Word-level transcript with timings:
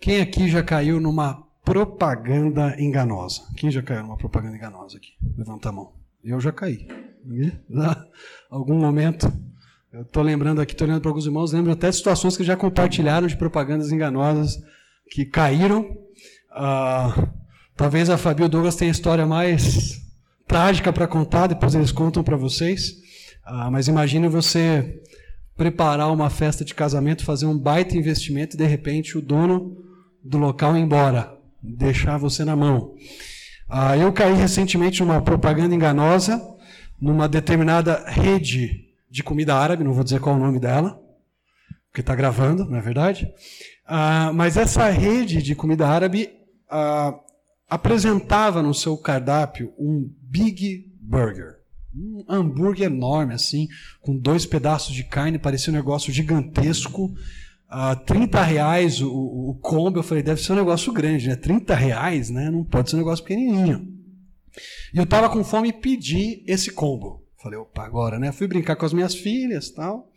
Quem 0.00 0.22
aqui 0.22 0.48
já 0.48 0.62
caiu 0.62 0.98
numa 0.98 1.46
propaganda 1.62 2.74
enganosa? 2.80 3.42
Quem 3.54 3.70
já 3.70 3.82
caiu 3.82 4.02
numa 4.02 4.16
propaganda 4.16 4.56
enganosa 4.56 4.96
aqui? 4.96 5.10
Levanta 5.36 5.68
a 5.68 5.72
mão. 5.72 5.92
Eu 6.24 6.40
já 6.40 6.50
caí. 6.50 6.88
Algum 8.50 8.78
momento? 8.78 9.30
Eu 9.92 10.00
estou 10.02 10.22
lembrando 10.22 10.58
aqui, 10.60 10.72
estou 10.72 10.86
olhando 10.86 11.02
para 11.02 11.10
alguns 11.10 11.26
irmãos, 11.26 11.52
lembro 11.52 11.70
até 11.70 11.92
situações 11.92 12.34
que 12.34 12.44
já 12.44 12.56
compartilharam 12.56 13.26
de 13.26 13.36
propagandas 13.36 13.92
enganosas 13.92 14.58
que 15.10 15.26
caíram. 15.26 15.94
Ah, 16.50 17.28
talvez 17.76 18.08
a 18.08 18.16
Fabio 18.16 18.48
Douglas 18.48 18.76
tenha 18.76 18.90
a 18.90 18.92
história 18.92 19.26
mais 19.26 20.00
trágica 20.48 20.92
para 20.94 21.06
contar, 21.06 21.48
depois 21.48 21.74
eles 21.74 21.92
contam 21.92 22.24
para 22.24 22.38
vocês. 22.38 22.94
Ah, 23.44 23.70
mas 23.70 23.86
imagine 23.86 24.28
você 24.28 25.02
preparar 25.56 26.10
uma 26.10 26.30
festa 26.30 26.64
de 26.64 26.74
casamento, 26.74 27.22
fazer 27.22 27.44
um 27.44 27.58
baita 27.58 27.98
investimento 27.98 28.56
e 28.56 28.58
de 28.58 28.64
repente 28.64 29.18
o 29.18 29.20
dono 29.20 29.89
do 30.24 30.38
local 30.38 30.76
embora, 30.76 31.32
deixar 31.62 32.18
você 32.18 32.44
na 32.44 32.56
mão. 32.56 32.94
Ah, 33.68 33.96
eu 33.96 34.12
caí 34.12 34.34
recentemente 34.34 35.00
numa 35.00 35.22
propaganda 35.22 35.74
enganosa 35.74 36.40
numa 37.00 37.28
determinada 37.28 38.04
rede 38.06 38.88
de 39.10 39.22
comida 39.22 39.54
árabe, 39.54 39.82
não 39.82 39.94
vou 39.94 40.04
dizer 40.04 40.20
qual 40.20 40.36
o 40.36 40.38
nome 40.38 40.60
dela, 40.60 41.00
porque 41.88 42.00
está 42.00 42.14
gravando, 42.14 42.64
não 42.66 42.76
é 42.76 42.80
verdade? 42.80 43.32
Ah, 43.86 44.32
mas 44.32 44.56
essa 44.56 44.88
rede 44.90 45.42
de 45.42 45.54
comida 45.54 45.88
árabe 45.88 46.30
ah, 46.68 47.18
apresentava 47.68 48.62
no 48.62 48.74
seu 48.74 48.96
cardápio 48.96 49.72
um 49.78 50.08
Big 50.22 50.92
Burger. 51.00 51.58
Um 51.92 52.24
hambúrguer 52.28 52.86
enorme, 52.86 53.34
assim, 53.34 53.66
com 54.00 54.16
dois 54.16 54.46
pedaços 54.46 54.94
de 54.94 55.02
carne, 55.02 55.40
parecia 55.40 55.72
um 55.72 55.76
negócio 55.76 56.12
gigantesco. 56.12 57.12
Uh, 57.70 57.94
30 58.04 58.42
reais 58.42 59.00
o, 59.00 59.08
o, 59.08 59.58
combo, 59.62 60.00
eu 60.00 60.02
falei, 60.02 60.24
deve 60.24 60.42
ser 60.42 60.52
um 60.52 60.56
negócio 60.56 60.92
grande, 60.92 61.28
né? 61.28 61.36
30 61.36 61.72
reais, 61.72 62.28
né? 62.28 62.50
Não 62.50 62.64
pode 62.64 62.90
ser 62.90 62.96
um 62.96 62.98
negócio 62.98 63.24
pequenininho. 63.24 63.86
E 64.92 64.98
eu 64.98 65.04
estava 65.04 65.30
com 65.30 65.44
fome 65.44 65.68
e 65.68 65.72
pedi 65.72 66.42
esse 66.48 66.72
combo. 66.72 67.24
Falei, 67.40 67.58
opa, 67.58 67.84
agora, 67.84 68.18
né? 68.18 68.32
Fui 68.32 68.48
brincar 68.48 68.74
com 68.74 68.84
as 68.84 68.92
minhas 68.92 69.14
filhas 69.14 69.70
tal. 69.70 70.10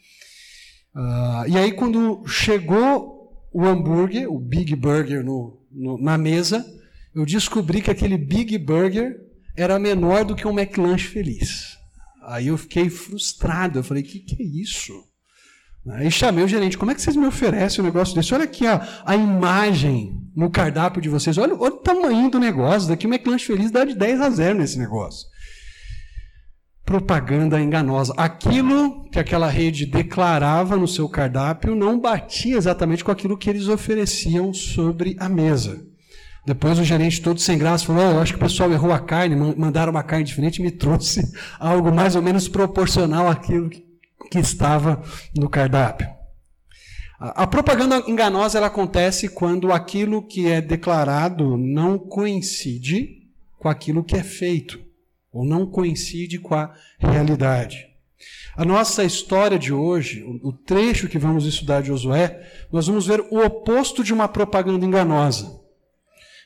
Uh, 0.96 1.48
e 1.48 1.58
aí, 1.58 1.72
quando 1.74 2.26
chegou 2.26 3.48
o 3.54 3.64
hambúrguer, 3.64 4.28
o 4.32 4.40
Big 4.40 4.76
Burger 4.76 5.24
no, 5.24 5.62
no, 5.72 6.02
na 6.02 6.18
mesa, 6.18 6.66
eu 7.14 7.24
descobri 7.24 7.84
que 7.84 7.92
aquele 7.92 8.18
Big 8.18 8.58
Burger 8.58 9.16
era 9.56 9.78
menor 9.78 10.26
do 10.26 10.36
que 10.36 10.48
um 10.48 10.60
McLanche 10.60 11.08
feliz. 11.08 11.78
Aí 12.24 12.48
eu 12.48 12.58
fiquei 12.58 12.90
frustrado. 12.90 13.78
Eu 13.78 13.84
falei, 13.84 14.02
o 14.02 14.06
que, 14.06 14.20
que 14.20 14.42
é 14.42 14.46
isso? 14.46 14.92
Aí 15.90 16.10
chamei 16.10 16.44
o 16.44 16.48
gerente, 16.48 16.78
como 16.78 16.92
é 16.92 16.96
que 16.96 17.02
vocês 17.02 17.16
me 17.16 17.26
oferecem 17.26 17.82
um 17.82 17.86
negócio 17.86 18.16
desse? 18.16 18.34
Olha 18.34 18.46
aqui 18.46 18.66
a, 18.66 18.88
a 19.06 19.16
imagem 19.16 20.18
no 20.36 20.50
cardápio 20.50 21.02
de 21.02 21.10
vocês. 21.10 21.38
Olha, 21.38 21.54
olha 21.56 21.74
o 21.74 21.78
tamanho 21.78 22.30
do 22.30 22.40
negócio. 22.40 22.88
Daqui 22.88 23.06
o 23.06 23.14
McLanche 23.14 23.46
Feliz 23.46 23.70
dá 23.70 23.84
de 23.84 23.94
10 23.94 24.22
a 24.22 24.30
0 24.30 24.60
nesse 24.60 24.80
negócio. 24.80 25.28
Propaganda 26.86 27.62
enganosa. 27.62 28.14
Aquilo 28.16 29.10
que 29.10 29.20
aquela 29.20 29.50
rede 29.50 29.86
declarava 29.86 30.78
no 30.78 30.88
seu 30.88 31.10
cardápio 31.10 31.76
não 31.76 32.00
batia 32.00 32.56
exatamente 32.56 33.04
com 33.04 33.12
aquilo 33.12 33.38
que 33.38 33.50
eles 33.50 33.68
ofereciam 33.68 34.54
sobre 34.54 35.18
a 35.20 35.28
mesa. 35.28 35.86
Depois 36.46 36.78
o 36.78 36.84
gerente 36.84 37.22
todo 37.22 37.40
sem 37.40 37.58
graça 37.58 37.86
falou: 37.86 38.04
oh, 38.06 38.12
eu 38.12 38.20
acho 38.20 38.34
que 38.34 38.38
o 38.38 38.42
pessoal 38.42 38.72
errou 38.72 38.92
a 38.92 39.00
carne, 39.00 39.36
mandaram 39.36 39.92
uma 39.92 40.04
carne 40.04 40.26
diferente 40.26 40.58
e 40.58 40.62
me 40.62 40.72
trouxe 40.72 41.24
algo 41.60 41.92
mais 41.92 42.16
ou 42.16 42.22
menos 42.22 42.48
proporcional 42.48 43.30
àquilo 43.30 43.70
que 43.70 43.93
estava 44.40 45.02
no 45.36 45.50
cardápio. 45.50 46.08
A 47.20 47.48
propaganda 47.48 48.04
enganosa 48.08 48.58
ela 48.58 48.68
acontece 48.68 49.30
quando 49.30 49.72
aquilo 49.72 50.22
que 50.28 50.48
é 50.48 50.60
declarado 50.60 51.58
não 51.58 51.98
coincide 51.98 53.30
com 53.58 53.70
aquilo 53.70 54.04
que 54.04 54.16
é 54.16 54.24
feito, 54.24 54.78
ou 55.32 55.46
não 55.46 55.66
coincide 55.66 56.38
com 56.38 56.54
a 56.54 56.74
realidade. 57.00 57.88
A 58.58 58.66
nossa 58.66 59.04
história 59.04 59.58
de 59.58 59.72
hoje, 59.72 60.24
o 60.44 60.52
trecho 60.52 61.08
que 61.08 61.18
vamos 61.18 61.46
estudar 61.46 61.82
de 61.82 61.88
Josué, 61.88 62.46
nós 62.72 62.88
vamos 62.88 63.08
ver 63.08 63.22
o 63.32 63.40
oposto 63.40 64.04
de 64.04 64.14
uma 64.14 64.28
propaganda 64.28 64.86
enganosa. 64.86 65.60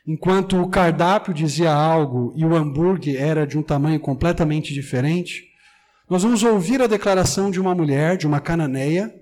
Enquanto 0.07 0.61
o 0.61 0.69
cardápio 0.69 1.33
dizia 1.33 1.73
algo 1.73 2.33
e 2.35 2.45
o 2.45 2.55
hambúrguer 2.55 3.21
era 3.21 3.45
de 3.45 3.57
um 3.57 3.63
tamanho 3.63 3.99
completamente 3.99 4.73
diferente, 4.73 5.46
nós 6.09 6.23
vamos 6.23 6.41
ouvir 6.41 6.81
a 6.81 6.87
declaração 6.87 7.51
de 7.51 7.59
uma 7.59 7.75
mulher, 7.75 8.15
de 8.15 8.25
uma 8.25 8.39
cananeia, 8.39 9.13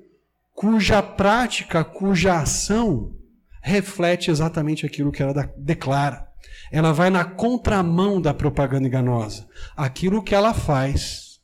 cuja 0.54 1.02
prática, 1.02 1.84
cuja 1.84 2.40
ação 2.40 3.16
reflete 3.62 4.30
exatamente 4.30 4.86
aquilo 4.86 5.12
que 5.12 5.24
ela 5.24 5.52
declara. 5.58 6.28
Ela 6.72 6.92
vai 6.94 7.10
na 7.10 7.26
contramão 7.26 8.22
da 8.22 8.34
propaganda 8.34 8.88
enganosa. 8.88 9.48
Aquilo 9.76 10.22
que 10.22 10.36
ela 10.36 10.54
faz 10.54 11.40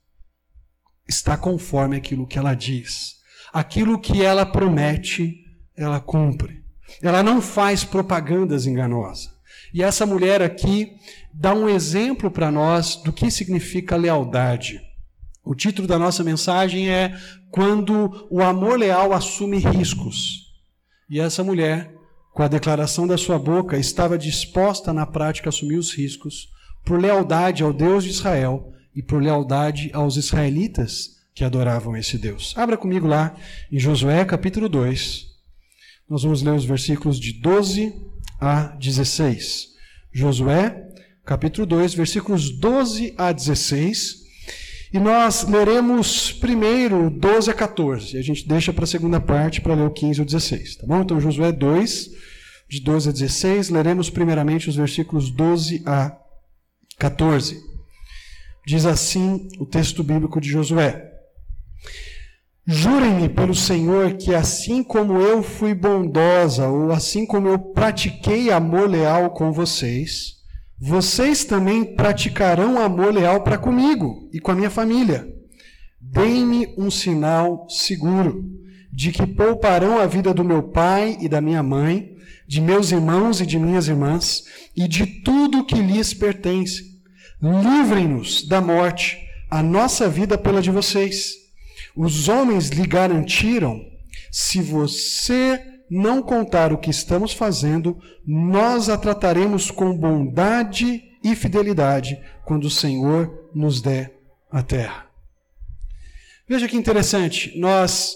está 1.08 1.36
conforme 1.36 1.98
aquilo 1.98 2.28
que 2.28 2.38
ela 2.38 2.54
diz. 2.54 3.16
Aquilo 3.52 4.00
que 4.00 4.24
ela 4.24 4.46
promete, 4.46 5.44
ela 5.76 6.00
cumpre. 6.00 6.64
Ela 7.02 7.24
não 7.24 7.42
faz 7.42 7.84
propagandas 7.84 8.68
enganosas. 8.68 9.32
E 9.74 9.82
essa 9.82 10.06
mulher 10.06 10.42
aqui 10.42 10.92
dá 11.34 11.54
um 11.54 11.68
exemplo 11.68 12.30
para 12.30 12.52
nós 12.52 12.98
do 12.98 13.12
que 13.12 13.32
significa 13.32 13.96
lealdade. 13.96 14.91
O 15.44 15.56
título 15.56 15.88
da 15.88 15.98
nossa 15.98 16.24
mensagem 16.24 16.90
é 16.90 17.18
Quando 17.50 18.28
o 18.30 18.42
amor 18.42 18.78
leal 18.78 19.12
assume 19.12 19.58
riscos. 19.58 20.52
E 21.10 21.20
essa 21.20 21.44
mulher, 21.44 21.94
com 22.34 22.44
a 22.44 22.48
declaração 22.48 23.08
da 23.08 23.18
sua 23.18 23.40
boca, 23.40 23.78
estava 23.78 24.18
disposta 24.18 24.94
na 24.94 25.06
prática 25.06 25.50
a 25.50 25.52
assumir 25.52 25.78
os 25.78 25.94
riscos 25.94 26.50
por 26.86 27.00
lealdade 27.00 27.64
ao 27.64 27.74
Deus 27.74 28.04
de 28.04 28.12
Israel 28.12 28.72
e 28.96 29.02
por 29.02 29.22
lealdade 29.22 29.90
aos 29.94 30.16
israelitas 30.16 31.22
que 31.34 31.44
adoravam 31.44 31.96
esse 31.98 32.18
Deus. 32.18 32.54
Abra 32.56 32.78
comigo 32.78 33.08
lá 33.08 33.36
em 33.72 33.80
Josué 33.80 34.24
capítulo 34.26 34.70
2. 34.70 35.26
Nós 36.10 36.24
vamos 36.24 36.42
ler 36.42 36.54
os 36.54 36.66
versículos 36.66 37.20
de 37.20 37.34
12 37.34 37.94
a 38.40 38.76
16. 38.78 39.70
Josué 40.12 40.88
capítulo 41.26 41.66
2, 41.66 41.94
versículos 41.94 42.52
12 42.60 43.16
a 43.18 43.32
16. 43.32 44.21
E 44.94 45.00
nós 45.00 45.48
leremos 45.48 46.34
primeiro 46.34 47.10
12 47.10 47.50
a 47.50 47.54
14. 47.54 48.16
E 48.16 48.20
a 48.20 48.22
gente 48.22 48.48
deixa 48.48 48.74
para 48.74 48.84
a 48.84 48.88
segunda 48.88 49.22
parte 49.22 49.62
para 49.62 49.74
ler 49.74 49.86
o 49.86 49.92
15 49.92 50.20
ou 50.20 50.26
16. 50.26 50.78
Tá 50.78 50.88
bom? 50.88 51.02
Então, 51.02 51.22
Josué 51.22 51.52
2, 51.52 52.10
de 52.70 52.82
12 52.82 53.10
a 53.10 53.12
16. 53.12 53.70
Leremos 53.70 54.10
primeiramente 54.10 54.68
os 54.68 54.76
versículos 54.76 55.32
12 55.32 55.82
a 55.86 56.18
14. 57.00 57.58
Diz 58.68 58.86
assim 58.86 59.48
o 59.60 59.66
texto 59.66 60.04
bíblico 60.04 60.42
de 60.42 60.50
Josué: 60.50 61.10
Jurem-me 62.68 63.30
pelo 63.30 63.56
Senhor 63.56 64.14
que, 64.18 64.36
assim 64.36 64.84
como 64.84 65.20
eu 65.20 65.42
fui 65.42 65.74
bondosa, 65.74 66.68
ou 66.68 66.92
assim 66.92 67.26
como 67.26 67.48
eu 67.48 67.58
pratiquei 67.58 68.52
amor 68.52 68.90
leal 68.90 69.32
com 69.32 69.52
vocês, 69.52 70.41
vocês 70.84 71.46
também 71.46 71.96
praticarão 71.96 72.80
amor 72.80 73.14
leal 73.14 73.44
para 73.44 73.56
comigo 73.56 74.28
e 74.34 74.40
com 74.40 74.50
a 74.50 74.56
minha 74.56 74.70
família. 74.72 75.32
Deem-me 76.02 76.74
um 76.76 76.90
sinal 76.90 77.70
seguro 77.70 78.44
de 78.92 79.12
que 79.12 79.28
pouparão 79.28 80.00
a 80.00 80.08
vida 80.08 80.34
do 80.34 80.44
meu 80.44 80.64
pai 80.64 81.20
e 81.22 81.30
da 81.30 81.40
minha 81.40 81.62
mãe, 81.62 82.16
de 82.48 82.60
meus 82.60 82.92
irmãos 82.92 83.40
e 83.40 83.46
de 83.46 83.60
minhas 83.60 83.88
irmãs, 83.88 84.44
e 84.76 84.88
de 84.88 85.06
tudo 85.06 85.64
que 85.64 85.76
lhes 85.76 86.16
pertence. 86.16 87.00
Livrem-nos 87.40 88.48
da 88.48 88.60
morte, 88.60 89.20
a 89.52 89.62
nossa 89.62 90.10
vida 90.10 90.36
pela 90.36 90.64
de 90.64 90.72
vocês. 90.72 91.36
Os 91.96 92.28
homens 92.28 92.70
lhe 92.70 92.88
garantiram: 92.88 93.80
se 94.32 94.60
você 94.60 95.62
não 95.92 96.24
contar 96.24 96.72
o 96.72 96.78
que 96.78 96.90
estamos 96.90 97.34
fazendo, 97.34 98.00
nós 98.26 98.88
a 98.88 98.98
trataremos 98.98 99.70
com 99.70 99.94
bondade 99.94 101.04
e 101.22 101.36
fidelidade 101.36 102.18
quando 102.46 102.64
o 102.64 102.70
Senhor 102.70 103.50
nos 103.54 103.82
der 103.82 104.18
a 104.50 104.64
terra. 104.64 105.08
Veja 106.48 106.66
que 106.70 106.78
interessante, 106.78 107.60
nós, 107.60 108.16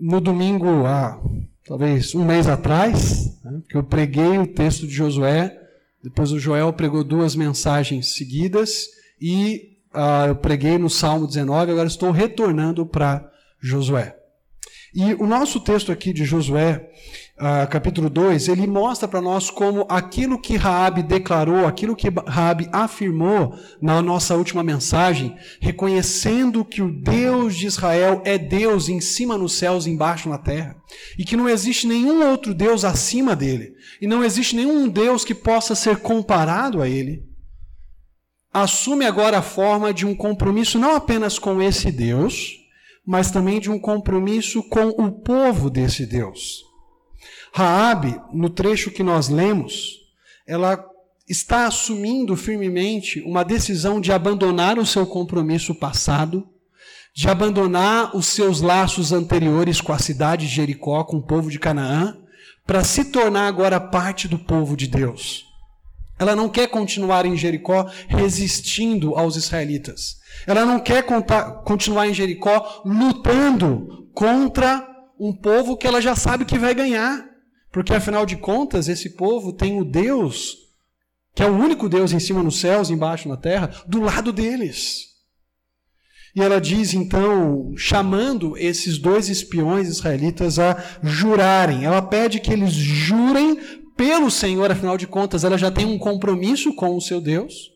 no 0.00 0.20
domingo, 0.20 0.86
há 0.86 1.20
talvez 1.66 2.14
um 2.14 2.24
mês 2.24 2.46
atrás, 2.46 3.36
né, 3.44 3.60
que 3.68 3.76
eu 3.76 3.82
preguei 3.82 4.38
o 4.38 4.46
texto 4.46 4.86
de 4.86 4.94
Josué, 4.94 5.58
depois 6.04 6.30
o 6.30 6.38
Joel 6.38 6.72
pregou 6.72 7.02
duas 7.02 7.34
mensagens 7.34 8.14
seguidas, 8.14 8.86
e 9.20 9.78
uh, 9.92 10.28
eu 10.28 10.36
preguei 10.36 10.78
no 10.78 10.88
Salmo 10.88 11.26
19, 11.26 11.72
agora 11.72 11.88
estou 11.88 12.12
retornando 12.12 12.86
para 12.86 13.28
Josué. 13.60 14.21
E 14.94 15.14
o 15.14 15.26
nosso 15.26 15.58
texto 15.58 15.90
aqui 15.90 16.12
de 16.12 16.22
Josué, 16.22 16.90
uh, 17.38 17.66
capítulo 17.70 18.10
2, 18.10 18.48
ele 18.48 18.66
mostra 18.66 19.08
para 19.08 19.22
nós 19.22 19.50
como 19.50 19.86
aquilo 19.88 20.38
que 20.38 20.54
Raabe 20.54 21.02
declarou, 21.02 21.66
aquilo 21.66 21.96
que 21.96 22.08
Raabe 22.26 22.68
afirmou 22.70 23.58
na 23.80 24.02
nossa 24.02 24.36
última 24.36 24.62
mensagem, 24.62 25.34
reconhecendo 25.62 26.62
que 26.62 26.82
o 26.82 26.92
Deus 26.92 27.56
de 27.56 27.66
Israel 27.66 28.20
é 28.26 28.36
Deus 28.36 28.90
em 28.90 29.00
cima 29.00 29.38
nos 29.38 29.54
céus 29.54 29.86
e 29.86 29.90
embaixo 29.90 30.28
na 30.28 30.36
terra, 30.36 30.76
e 31.18 31.24
que 31.24 31.38
não 31.38 31.48
existe 31.48 31.86
nenhum 31.86 32.28
outro 32.28 32.52
Deus 32.52 32.84
acima 32.84 33.34
dele, 33.34 33.72
e 33.98 34.06
não 34.06 34.22
existe 34.22 34.54
nenhum 34.54 34.86
Deus 34.90 35.24
que 35.24 35.34
possa 35.34 35.74
ser 35.74 35.96
comparado 36.00 36.82
a 36.82 36.88
ele. 36.88 37.24
Assume 38.52 39.06
agora 39.06 39.38
a 39.38 39.42
forma 39.42 39.94
de 39.94 40.04
um 40.04 40.14
compromisso 40.14 40.78
não 40.78 40.94
apenas 40.94 41.38
com 41.38 41.62
esse 41.62 41.90
Deus, 41.90 42.61
mas 43.06 43.30
também 43.30 43.60
de 43.60 43.70
um 43.70 43.78
compromisso 43.78 44.62
com 44.64 44.88
o 44.88 45.10
povo 45.10 45.68
desse 45.68 46.06
Deus. 46.06 46.64
Raabe, 47.52 48.20
no 48.32 48.48
trecho 48.48 48.90
que 48.90 49.02
nós 49.02 49.28
lemos, 49.28 50.00
ela 50.46 50.84
está 51.28 51.66
assumindo 51.66 52.36
firmemente 52.36 53.20
uma 53.20 53.44
decisão 53.44 54.00
de 54.00 54.12
abandonar 54.12 54.78
o 54.78 54.86
seu 54.86 55.06
compromisso 55.06 55.74
passado, 55.74 56.48
de 57.14 57.28
abandonar 57.28 58.16
os 58.16 58.26
seus 58.26 58.60
laços 58.60 59.12
anteriores 59.12 59.80
com 59.80 59.92
a 59.92 59.98
cidade 59.98 60.46
de 60.46 60.54
Jericó, 60.54 61.04
com 61.04 61.18
o 61.18 61.22
povo 61.22 61.50
de 61.50 61.58
Canaã, 61.58 62.16
para 62.66 62.84
se 62.84 63.06
tornar 63.06 63.48
agora 63.48 63.78
parte 63.78 64.26
do 64.28 64.38
povo 64.38 64.76
de 64.76 64.86
Deus. 64.86 65.51
Ela 66.22 66.36
não 66.36 66.48
quer 66.48 66.68
continuar 66.68 67.26
em 67.26 67.36
Jericó 67.36 67.90
resistindo 68.06 69.16
aos 69.16 69.34
israelitas. 69.34 70.18
Ela 70.46 70.64
não 70.64 70.78
quer 70.78 71.04
continuar 71.64 72.06
em 72.06 72.14
Jericó 72.14 72.82
lutando 72.84 74.08
contra 74.14 74.88
um 75.18 75.32
povo 75.34 75.76
que 75.76 75.84
ela 75.84 76.00
já 76.00 76.14
sabe 76.14 76.44
que 76.44 76.60
vai 76.60 76.74
ganhar. 76.76 77.28
Porque 77.72 77.92
afinal 77.92 78.24
de 78.24 78.36
contas, 78.36 78.86
esse 78.86 79.10
povo 79.16 79.52
tem 79.52 79.80
o 79.80 79.84
Deus, 79.84 80.56
que 81.34 81.42
é 81.42 81.46
o 81.46 81.56
único 81.56 81.88
Deus 81.88 82.12
em 82.12 82.20
cima 82.20 82.40
nos 82.40 82.60
céus, 82.60 82.88
embaixo 82.88 83.28
na 83.28 83.36
terra, 83.36 83.70
do 83.84 84.00
lado 84.00 84.32
deles. 84.32 85.06
E 86.36 86.40
ela 86.40 86.60
diz 86.60 86.94
então, 86.94 87.72
chamando 87.76 88.56
esses 88.56 88.96
dois 88.96 89.28
espiões 89.28 89.88
israelitas 89.88 90.60
a 90.60 90.80
jurarem. 91.02 91.84
Ela 91.84 92.00
pede 92.00 92.38
que 92.38 92.52
eles 92.52 92.72
jurem 92.72 93.81
pelo 93.96 94.30
Senhor, 94.30 94.70
afinal 94.70 94.96
de 94.96 95.06
contas, 95.06 95.44
ela 95.44 95.58
já 95.58 95.70
tem 95.70 95.86
um 95.86 95.98
compromisso 95.98 96.74
com 96.74 96.96
o 96.96 97.00
seu 97.00 97.20
Deus. 97.20 97.72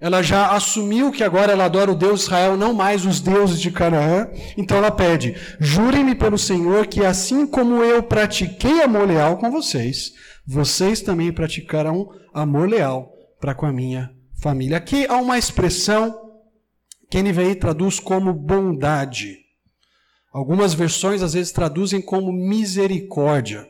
Ela 0.00 0.22
já 0.22 0.52
assumiu 0.52 1.10
que 1.10 1.24
agora 1.24 1.52
ela 1.52 1.64
adora 1.64 1.90
o 1.90 1.94
Deus 1.94 2.20
de 2.20 2.26
Israel, 2.26 2.56
não 2.56 2.72
mais 2.72 3.04
os 3.04 3.20
deuses 3.20 3.60
de 3.60 3.70
Canaã. 3.70 4.28
Então 4.56 4.76
ela 4.76 4.92
pede: 4.92 5.34
jurem-me 5.58 6.14
pelo 6.14 6.38
Senhor 6.38 6.86
que 6.86 7.04
assim 7.04 7.46
como 7.46 7.82
eu 7.82 8.02
pratiquei 8.02 8.80
amor 8.80 9.08
leal 9.08 9.38
com 9.38 9.50
vocês, 9.50 10.12
vocês 10.46 11.00
também 11.00 11.32
praticarão 11.32 12.08
amor 12.32 12.68
leal 12.68 13.12
para 13.40 13.54
com 13.54 13.66
a 13.66 13.72
minha 13.72 14.10
família. 14.40 14.76
Aqui 14.76 15.04
há 15.08 15.16
uma 15.16 15.36
expressão 15.36 16.16
que 17.10 17.20
NVI 17.20 17.56
traduz 17.56 17.98
como 17.98 18.32
bondade. 18.32 19.36
Algumas 20.32 20.74
versões 20.74 21.22
às 21.22 21.32
vezes 21.32 21.50
traduzem 21.50 22.00
como 22.00 22.32
misericórdia. 22.32 23.66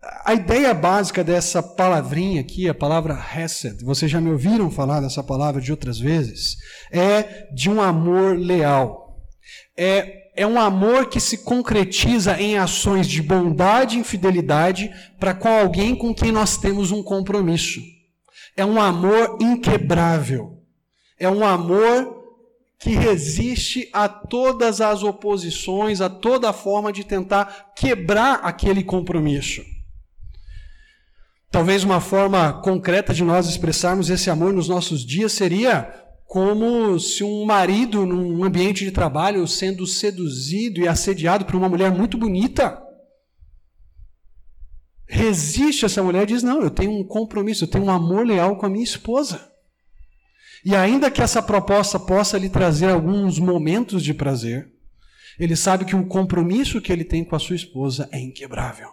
A 0.00 0.32
ideia 0.32 0.72
básica 0.72 1.24
dessa 1.24 1.60
palavrinha 1.60 2.40
aqui, 2.40 2.68
a 2.68 2.74
palavra 2.74 3.18
Hesed, 3.34 3.84
vocês 3.84 4.08
já 4.08 4.20
me 4.20 4.30
ouviram 4.30 4.70
falar 4.70 5.00
dessa 5.00 5.24
palavra 5.24 5.60
de 5.60 5.72
outras 5.72 5.98
vezes, 5.98 6.56
é 6.92 7.48
de 7.52 7.68
um 7.68 7.80
amor 7.80 8.38
leal. 8.38 9.18
É, 9.76 10.30
é 10.36 10.46
um 10.46 10.60
amor 10.60 11.08
que 11.08 11.18
se 11.18 11.38
concretiza 11.38 12.40
em 12.40 12.56
ações 12.56 13.08
de 13.08 13.20
bondade 13.20 13.98
e 13.98 14.04
fidelidade 14.04 14.88
para 15.18 15.34
com 15.34 15.48
alguém 15.48 15.96
com 15.96 16.14
quem 16.14 16.30
nós 16.30 16.56
temos 16.56 16.92
um 16.92 17.02
compromisso. 17.02 17.80
É 18.56 18.64
um 18.64 18.80
amor 18.80 19.38
inquebrável. 19.40 20.62
É 21.18 21.28
um 21.28 21.44
amor 21.44 22.18
que 22.78 22.90
resiste 22.90 23.88
a 23.92 24.08
todas 24.08 24.80
as 24.80 25.02
oposições, 25.02 26.00
a 26.00 26.08
toda 26.08 26.52
forma 26.52 26.92
de 26.92 27.02
tentar 27.02 27.72
quebrar 27.74 28.34
aquele 28.44 28.84
compromisso. 28.84 29.62
Talvez 31.50 31.82
uma 31.82 32.00
forma 32.00 32.52
concreta 32.60 33.14
de 33.14 33.24
nós 33.24 33.48
expressarmos 33.48 34.10
esse 34.10 34.28
amor 34.28 34.52
nos 34.52 34.68
nossos 34.68 35.04
dias 35.04 35.32
seria 35.32 35.92
como 36.26 37.00
se 37.00 37.24
um 37.24 37.46
marido, 37.46 38.04
num 38.04 38.44
ambiente 38.44 38.84
de 38.84 38.90
trabalho, 38.90 39.48
sendo 39.48 39.86
seduzido 39.86 40.80
e 40.80 40.86
assediado 40.86 41.46
por 41.46 41.54
uma 41.54 41.70
mulher 41.70 41.90
muito 41.90 42.18
bonita, 42.18 42.82
resiste 45.06 45.86
essa 45.86 46.02
mulher 46.02 46.24
e 46.24 46.26
diz: 46.26 46.42
Não, 46.42 46.60
eu 46.60 46.70
tenho 46.70 46.92
um 46.92 47.02
compromisso, 47.02 47.64
eu 47.64 47.68
tenho 47.68 47.84
um 47.84 47.90
amor 47.90 48.26
leal 48.26 48.56
com 48.56 48.66
a 48.66 48.68
minha 48.68 48.84
esposa. 48.84 49.50
E 50.62 50.76
ainda 50.76 51.10
que 51.10 51.22
essa 51.22 51.42
proposta 51.42 51.98
possa 51.98 52.36
lhe 52.36 52.50
trazer 52.50 52.90
alguns 52.90 53.38
momentos 53.38 54.02
de 54.02 54.12
prazer, 54.12 54.70
ele 55.38 55.56
sabe 55.56 55.86
que 55.86 55.96
o 55.96 56.06
compromisso 56.06 56.80
que 56.80 56.92
ele 56.92 57.04
tem 57.04 57.24
com 57.24 57.36
a 57.36 57.38
sua 57.38 57.56
esposa 57.56 58.06
é 58.12 58.20
inquebrável. 58.20 58.90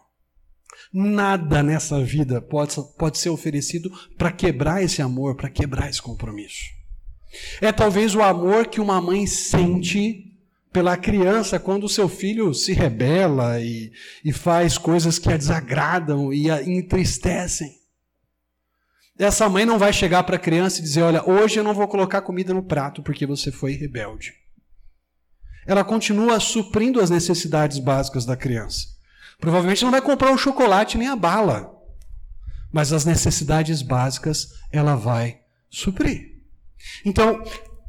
Nada 0.97 1.62
nessa 1.62 2.01
vida 2.01 2.42
pode, 2.42 2.74
pode 2.97 3.18
ser 3.18 3.27
oferecido 3.27 3.92
para 4.18 4.31
quebrar 4.31 4.81
esse 4.81 5.01
amor, 5.01 5.36
para 5.36 5.50
quebrar 5.50 5.89
esse 5.89 6.01
compromisso. 6.01 6.63
É 7.59 7.69
talvez 7.74 8.15
o 8.15 8.21
amor 8.21 8.68
que 8.68 8.80
uma 8.80 9.01
mãe 9.01 9.27
sente 9.27 10.24
pela 10.71 10.95
criança 10.95 11.59
quando 11.59 11.83
o 11.83 11.89
seu 11.89 12.07
filho 12.07 12.53
se 12.53 12.71
rebela 12.71 13.59
e, 13.59 13.92
e 14.24 14.31
faz 14.31 14.77
coisas 14.77 15.19
que 15.19 15.27
a 15.27 15.36
desagradam 15.36 16.31
e 16.33 16.50
a 16.50 16.63
entristecem. 16.63 17.75
Essa 19.19 19.50
mãe 19.50 19.65
não 19.65 19.77
vai 19.77 19.91
chegar 19.91 20.24
para 20.24 20.38
a 20.38 20.39
criança 20.39 20.80
e 20.80 20.83
dizer: 20.83 21.01
Olha, 21.01 21.30
hoje 21.30 21.59
eu 21.59 21.63
não 21.65 21.74
vou 21.74 21.89
colocar 21.89 22.21
comida 22.21 22.53
no 22.53 22.63
prato 22.63 23.03
porque 23.03 23.25
você 23.25 23.51
foi 23.51 23.74
rebelde. 23.74 24.33
Ela 25.68 25.83
continua 25.83 26.39
suprindo 26.39 27.01
as 27.01 27.09
necessidades 27.09 27.80
básicas 27.80 28.24
da 28.24 28.38
criança. 28.38 28.94
Provavelmente 29.39 29.83
não 29.83 29.91
vai 29.91 30.01
comprar 30.01 30.31
o 30.31 30.37
chocolate 30.37 30.97
nem 30.97 31.07
a 31.07 31.15
bala, 31.15 31.71
mas 32.71 32.91
as 32.91 33.05
necessidades 33.05 33.81
básicas 33.81 34.49
ela 34.71 34.95
vai 34.95 35.39
suprir. 35.69 36.35
Então, 37.03 37.43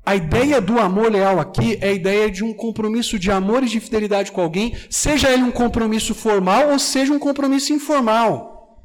a 0.05 0.15
ideia 0.15 0.61
do 0.61 0.79
amor 0.79 1.11
leal 1.11 1.41
aqui 1.41 1.79
é 1.81 1.89
a 1.89 1.93
ideia 1.93 2.31
de 2.31 2.45
um 2.45 2.55
compromisso 2.55 3.19
de 3.19 3.31
amor 3.31 3.65
e 3.65 3.69
de 3.69 3.81
fidelidade 3.81 4.31
com 4.31 4.41
alguém, 4.41 4.77
seja 4.89 5.31
ele 5.31 5.43
um 5.43 5.51
compromisso 5.51 6.15
formal 6.15 6.71
ou 6.71 6.79
seja 6.79 7.13
um 7.13 7.19
compromisso 7.19 7.73
informal. 7.73 8.85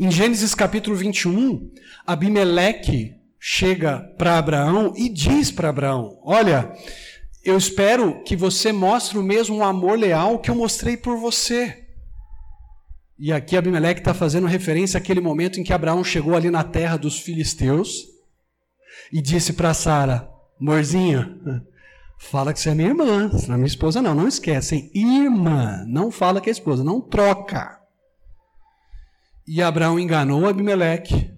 Em 0.00 0.10
Gênesis 0.10 0.54
capítulo 0.54 0.96
21, 0.96 1.70
Abimeleque 2.06 3.14
chega 3.38 4.00
para 4.16 4.38
Abraão 4.38 4.94
e 4.96 5.08
diz 5.08 5.50
para 5.50 5.68
Abraão: 5.68 6.18
Olha, 6.22 6.72
eu 7.44 7.56
espero 7.56 8.22
que 8.24 8.36
você 8.36 8.72
mostre 8.72 9.18
o 9.18 9.22
mesmo 9.22 9.62
amor 9.62 9.98
leal 9.98 10.38
que 10.38 10.50
eu 10.50 10.54
mostrei 10.54 10.96
por 10.96 11.16
você. 11.16 11.86
E 13.18 13.32
aqui 13.32 13.56
Abimeleque 13.56 14.00
está 14.00 14.14
fazendo 14.14 14.46
referência 14.46 14.98
àquele 14.98 15.20
momento 15.20 15.58
em 15.58 15.64
que 15.64 15.72
Abraão 15.72 16.04
chegou 16.04 16.36
ali 16.36 16.50
na 16.50 16.62
terra 16.62 16.96
dos 16.96 17.18
filisteus 17.18 18.06
e 19.12 19.20
disse 19.20 19.52
para 19.52 19.74
Sara: 19.74 20.28
Morzinha, 20.60 21.36
fala 22.18 22.52
que 22.52 22.60
você 22.60 22.70
é 22.70 22.74
minha 22.74 22.88
irmã, 22.88 23.28
não 23.28 23.54
é 23.54 23.56
minha 23.56 23.66
esposa, 23.66 24.02
não. 24.02 24.14
Não 24.14 24.28
esquece, 24.28 24.76
hein? 24.76 24.90
Irmã, 24.94 25.84
não 25.86 26.10
fala 26.10 26.40
que 26.40 26.48
é 26.48 26.52
esposa, 26.52 26.84
não 26.84 27.00
troca. 27.00 27.80
E 29.46 29.62
Abraão 29.62 29.98
enganou 29.98 30.46
Abimeleque. 30.46 31.32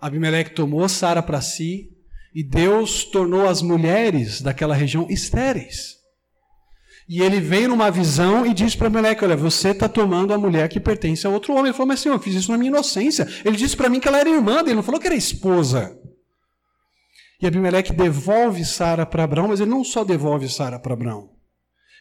Abimeleque 0.00 0.50
tomou 0.50 0.88
Sara 0.88 1.22
para 1.22 1.40
si 1.40 1.97
e 2.38 2.44
Deus 2.44 3.02
tornou 3.02 3.48
as 3.48 3.60
mulheres 3.60 4.40
daquela 4.40 4.72
região 4.72 5.08
estéreis. 5.10 5.96
E 7.08 7.20
ele 7.20 7.40
veio 7.40 7.68
numa 7.68 7.90
visão 7.90 8.46
e 8.46 8.54
disse 8.54 8.76
para 8.76 8.88
Meleque: 8.88 9.24
Olha, 9.24 9.36
você 9.36 9.70
está 9.70 9.88
tomando 9.88 10.32
a 10.32 10.38
mulher 10.38 10.68
que 10.68 10.78
pertence 10.78 11.26
a 11.26 11.30
outro 11.30 11.52
homem. 11.52 11.66
Ele 11.66 11.72
falou: 11.72 11.88
Mas 11.88 11.98
senhor, 11.98 12.14
eu 12.14 12.20
fiz 12.20 12.36
isso 12.36 12.52
na 12.52 12.56
minha 12.56 12.70
inocência. 12.70 13.26
Ele 13.44 13.56
disse 13.56 13.76
para 13.76 13.88
mim 13.88 13.98
que 13.98 14.06
ela 14.06 14.20
era 14.20 14.30
irmã 14.30 14.62
dele, 14.62 14.76
não 14.76 14.84
falou 14.84 15.00
que 15.00 15.08
era 15.08 15.16
esposa. 15.16 15.98
E 17.42 17.46
Abimeleque 17.48 17.92
devolve 17.92 18.64
Sara 18.64 19.04
para 19.04 19.24
Abraão, 19.24 19.48
mas 19.48 19.58
ele 19.58 19.70
não 19.70 19.82
só 19.82 20.04
devolve 20.04 20.48
Sara 20.48 20.78
para 20.78 20.92
Abraão. 20.92 21.30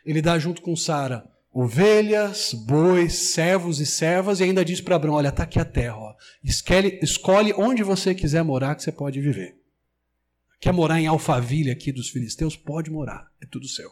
Ele 0.05 0.21
dá 0.21 0.37
junto 0.37 0.61
com 0.61 0.75
Sara 0.75 1.23
ovelhas, 1.51 2.53
bois, 2.53 3.13
servos 3.33 3.79
e 3.79 3.87
servas, 3.87 4.39
e 4.39 4.43
ainda 4.43 4.63
diz 4.63 4.81
para 4.81 4.97
Abraão: 4.97 5.15
Olha, 5.15 5.29
está 5.29 5.41
aqui 5.41 5.59
a 5.59 5.65
terra. 5.65 5.97
Ó. 5.97 6.13
Escolhe, 6.43 6.99
escolhe 7.01 7.55
onde 7.57 7.81
você 7.81 8.13
quiser 8.13 8.43
morar, 8.43 8.75
que 8.75 8.83
você 8.83 8.91
pode 8.91 9.19
viver. 9.19 9.57
Quer 10.59 10.73
morar 10.73 10.99
em 10.99 11.07
Alfaville 11.07 11.71
aqui 11.71 11.91
dos 11.91 12.09
filisteus? 12.09 12.55
Pode 12.55 12.89
morar, 12.89 13.27
é 13.41 13.45
tudo 13.45 13.67
seu. 13.67 13.89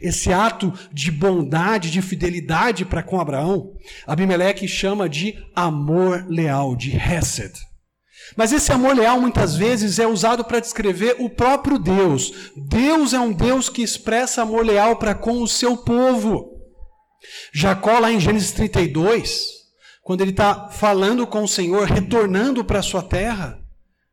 Esse 0.00 0.32
ato 0.32 0.72
de 0.92 1.10
bondade, 1.10 1.90
de 1.90 2.02
fidelidade 2.02 2.84
para 2.84 3.02
com 3.02 3.20
Abraão, 3.20 3.74
Abimeleque 4.06 4.68
chama 4.68 5.08
de 5.08 5.36
amor 5.54 6.26
leal, 6.28 6.76
de 6.76 6.94
Hesed. 6.94 7.52
Mas 8.36 8.52
esse 8.52 8.70
amor 8.72 8.94
leal 8.94 9.20
muitas 9.20 9.56
vezes 9.56 9.98
é 9.98 10.06
usado 10.06 10.44
para 10.44 10.60
descrever 10.60 11.16
o 11.18 11.28
próprio 11.28 11.78
Deus. 11.78 12.52
Deus 12.56 13.12
é 13.12 13.18
um 13.18 13.32
Deus 13.32 13.68
que 13.68 13.82
expressa 13.82 14.42
amor 14.42 14.64
leal 14.64 14.96
para 14.96 15.14
com 15.14 15.42
o 15.42 15.48
seu 15.48 15.76
povo. 15.76 16.52
Jacó, 17.52 17.98
lá 17.98 18.12
em 18.12 18.20
Gênesis 18.20 18.52
32, 18.52 19.48
quando 20.02 20.20
ele 20.20 20.30
está 20.30 20.68
falando 20.68 21.26
com 21.26 21.42
o 21.42 21.48
Senhor, 21.48 21.86
retornando 21.86 22.64
para 22.64 22.78
a 22.78 22.82
sua 22.82 23.02
terra, 23.02 23.61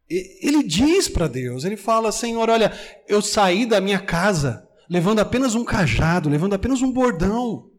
ele 0.10 0.64
diz 0.64 1.08
para 1.08 1.28
Deus, 1.28 1.64
ele 1.64 1.78
fala, 1.78 2.12
Senhor, 2.12 2.50
olha, 2.50 2.72
eu 3.08 3.22
saí 3.22 3.66
da 3.66 3.80
minha 3.80 4.00
casa 4.00 4.68
levando 4.90 5.20
apenas 5.20 5.54
um 5.54 5.64
cajado, 5.64 6.30
levando 6.30 6.54
apenas 6.54 6.82
um 6.82 6.92
bordão. 6.92 7.70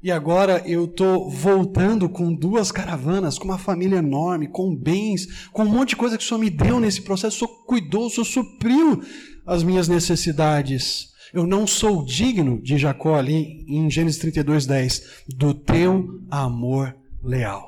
E 0.00 0.12
agora 0.12 0.62
eu 0.64 0.84
estou 0.84 1.28
voltando 1.28 2.08
com 2.08 2.32
duas 2.32 2.70
caravanas, 2.70 3.36
com 3.36 3.46
uma 3.46 3.58
família 3.58 3.96
enorme, 3.96 4.46
com 4.46 4.76
bens, 4.76 5.48
com 5.50 5.64
um 5.64 5.68
monte 5.68 5.90
de 5.90 5.96
coisa 5.96 6.16
que 6.16 6.22
o 6.22 6.26
Senhor 6.26 6.38
me 6.38 6.50
deu 6.50 6.78
nesse 6.78 7.02
processo. 7.02 7.36
O 7.36 7.48
Senhor 7.48 7.64
cuidou, 7.64 8.06
o 8.06 8.10
Senhor 8.10 8.24
supriu 8.24 9.02
as 9.44 9.64
minhas 9.64 9.88
necessidades. 9.88 11.08
Eu 11.32 11.46
não 11.46 11.66
sou 11.66 12.04
digno, 12.04 12.62
de 12.62 12.78
Jacó 12.78 13.16
ali 13.16 13.64
em 13.66 13.90
Gênesis 13.90 14.20
32, 14.20 14.66
10, 14.66 15.24
do 15.36 15.52
teu 15.52 16.20
amor 16.30 16.94
leal. 17.22 17.67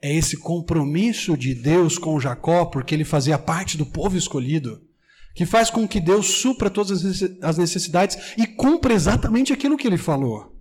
É 0.00 0.14
esse 0.14 0.36
compromisso 0.36 1.36
de 1.36 1.54
Deus 1.54 1.98
com 1.98 2.20
Jacó, 2.20 2.66
porque 2.66 2.94
ele 2.94 3.04
fazia 3.04 3.38
parte 3.38 3.76
do 3.76 3.84
povo 3.84 4.16
escolhido, 4.16 4.80
que 5.34 5.44
faz 5.44 5.70
com 5.70 5.88
que 5.88 6.00
Deus 6.00 6.26
supra 6.26 6.70
todas 6.70 7.02
as 7.42 7.58
necessidades 7.58 8.16
e 8.36 8.46
cumpra 8.46 8.94
exatamente 8.94 9.52
aquilo 9.52 9.76
que 9.76 9.86
ele 9.86 9.98
falou. 9.98 10.56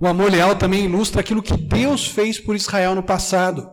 O 0.00 0.06
amor 0.06 0.30
leal 0.30 0.56
também 0.56 0.86
ilustra 0.86 1.20
aquilo 1.20 1.42
que 1.42 1.56
Deus 1.56 2.06
fez 2.06 2.38
por 2.38 2.56
Israel 2.56 2.94
no 2.94 3.02
passado. 3.02 3.70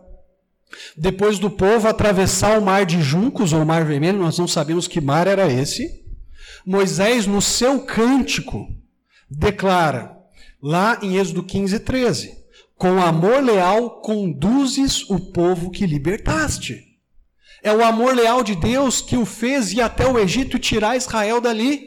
Depois 0.96 1.38
do 1.38 1.50
povo 1.50 1.88
atravessar 1.88 2.58
o 2.58 2.64
mar 2.64 2.86
de 2.86 3.02
juncos 3.02 3.52
ou 3.52 3.62
o 3.62 3.66
mar 3.66 3.84
vermelho, 3.84 4.18
nós 4.18 4.38
não 4.38 4.46
sabemos 4.46 4.86
que 4.86 5.00
mar 5.00 5.26
era 5.26 5.50
esse. 5.50 6.02
Moisés, 6.64 7.26
no 7.26 7.42
seu 7.42 7.80
cântico, 7.80 8.68
declara, 9.28 10.16
lá 10.62 10.98
em 11.02 11.16
Êxodo 11.16 11.42
15, 11.42 11.80
13: 11.80 12.41
Com 12.82 13.00
amor 13.00 13.40
leal 13.44 14.00
conduzes 14.00 15.08
o 15.08 15.16
povo 15.16 15.70
que 15.70 15.86
libertaste. 15.86 16.82
É 17.62 17.72
o 17.72 17.84
amor 17.84 18.12
leal 18.12 18.42
de 18.42 18.56
Deus 18.56 19.00
que 19.00 19.16
o 19.16 19.24
fez 19.24 19.72
ir 19.72 19.80
até 19.80 20.04
o 20.04 20.18
Egito 20.18 20.58
tirar 20.58 20.96
Israel 20.96 21.40
dali 21.40 21.80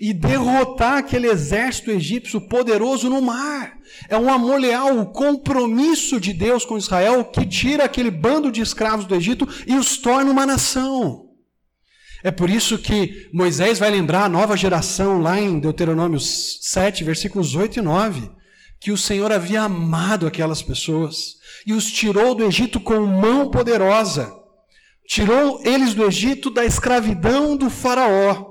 e 0.00 0.12
derrotar 0.12 0.94
aquele 0.94 1.28
exército 1.28 1.92
egípcio 1.92 2.40
poderoso 2.40 3.08
no 3.08 3.22
mar. 3.22 3.78
É 4.08 4.16
um 4.16 4.28
amor 4.28 4.58
leal, 4.58 4.98
o 4.98 5.12
compromisso 5.12 6.18
de 6.18 6.32
Deus 6.32 6.64
com 6.64 6.76
Israel 6.76 7.26
que 7.26 7.46
tira 7.46 7.84
aquele 7.84 8.10
bando 8.10 8.50
de 8.50 8.60
escravos 8.60 9.06
do 9.06 9.14
Egito 9.14 9.48
e 9.68 9.76
os 9.76 9.98
torna 9.98 10.32
uma 10.32 10.44
nação. 10.44 11.28
É 12.24 12.32
por 12.32 12.50
isso 12.50 12.76
que 12.76 13.30
Moisés 13.32 13.78
vai 13.78 13.92
lembrar 13.92 14.24
a 14.24 14.28
nova 14.28 14.56
geração, 14.56 15.20
lá 15.20 15.40
em 15.40 15.60
Deuteronômio 15.60 16.18
7, 16.18 17.04
versículos 17.04 17.54
8 17.54 17.78
e 17.78 17.82
9, 17.82 18.39
que 18.80 18.90
o 18.90 18.96
Senhor 18.96 19.30
havia 19.30 19.62
amado 19.62 20.26
aquelas 20.26 20.62
pessoas 20.62 21.36
e 21.66 21.72
os 21.72 21.90
tirou 21.90 22.34
do 22.34 22.44
Egito 22.44 22.80
com 22.80 23.06
mão 23.06 23.50
poderosa. 23.50 24.34
Tirou 25.06 25.60
eles 25.64 25.92
do 25.92 26.04
Egito 26.04 26.50
da 26.50 26.64
escravidão 26.64 27.56
do 27.56 27.68
Faraó 27.68 28.50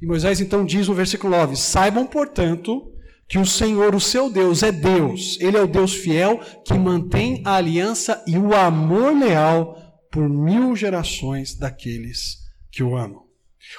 e 0.00 0.06
Moisés 0.06 0.40
então 0.40 0.64
diz 0.64 0.88
no 0.88 0.94
versículo 0.94 1.36
9: 1.36 1.56
Saibam, 1.56 2.06
portanto, 2.06 2.90
que 3.28 3.38
o 3.38 3.46
Senhor, 3.46 3.94
o 3.94 4.00
seu 4.00 4.30
Deus, 4.30 4.62
é 4.62 4.72
Deus. 4.72 5.38
Ele 5.40 5.56
é 5.56 5.62
o 5.62 5.68
Deus 5.68 5.94
fiel 5.94 6.40
que 6.64 6.74
mantém 6.74 7.42
a 7.44 7.56
aliança 7.56 8.22
e 8.26 8.38
o 8.38 8.54
amor 8.54 9.16
leal 9.16 9.76
por 10.10 10.28
mil 10.28 10.74
gerações 10.74 11.54
daqueles 11.54 12.38
que 12.72 12.82
o 12.82 12.96
amam. 12.96 13.29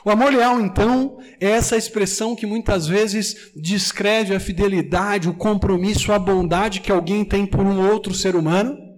O 0.05 0.09
amor 0.09 0.31
leal, 0.31 0.59
então, 0.59 1.17
é 1.39 1.49
essa 1.49 1.77
expressão 1.77 2.35
que 2.35 2.45
muitas 2.45 2.87
vezes 2.87 3.51
descreve 3.55 4.33
a 4.33 4.39
fidelidade, 4.39 5.29
o 5.29 5.33
compromisso, 5.33 6.11
a 6.11 6.19
bondade 6.19 6.81
que 6.81 6.91
alguém 6.91 7.25
tem 7.25 7.45
por 7.45 7.61
um 7.61 7.89
outro 7.89 8.13
ser 8.13 8.35
humano 8.35 8.91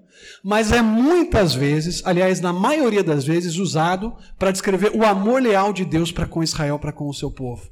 mas 0.44 0.74
é 0.74 0.82
muitas 0.82 1.56
vezes, 1.56 2.02
aliás, 2.06 2.42
na 2.42 2.52
maioria 2.52 3.02
das 3.02 3.24
vezes, 3.24 3.56
usado 3.56 4.14
para 4.38 4.52
descrever 4.52 4.92
o 4.94 5.06
amor 5.06 5.42
leal 5.42 5.72
de 5.72 5.86
Deus 5.86 6.12
para 6.12 6.28
com 6.28 6.44
Israel, 6.44 6.78
para 6.78 6.92
com 6.92 7.08
o 7.08 7.14
seu 7.14 7.32
povo. 7.32 7.70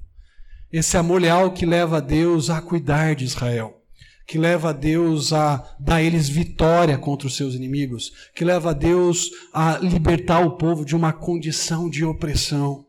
Esse 0.71 0.95
amor 0.95 1.21
leal 1.21 1.51
que 1.51 1.65
leva 1.65 2.01
Deus 2.01 2.49
a 2.49 2.61
cuidar 2.61 3.13
de 3.13 3.25
Israel, 3.25 3.81
que 4.25 4.37
leva 4.37 4.73
Deus 4.73 5.33
a 5.33 5.75
dar 5.77 5.95
a 5.95 6.01
eles 6.01 6.29
vitória 6.29 6.97
contra 6.97 7.27
os 7.27 7.35
seus 7.35 7.55
inimigos, 7.55 8.13
que 8.33 8.45
leva 8.45 8.73
Deus 8.73 9.29
a 9.53 9.77
libertar 9.77 10.39
o 10.39 10.55
povo 10.55 10.85
de 10.85 10.95
uma 10.95 11.11
condição 11.11 11.89
de 11.89 12.05
opressão. 12.05 12.85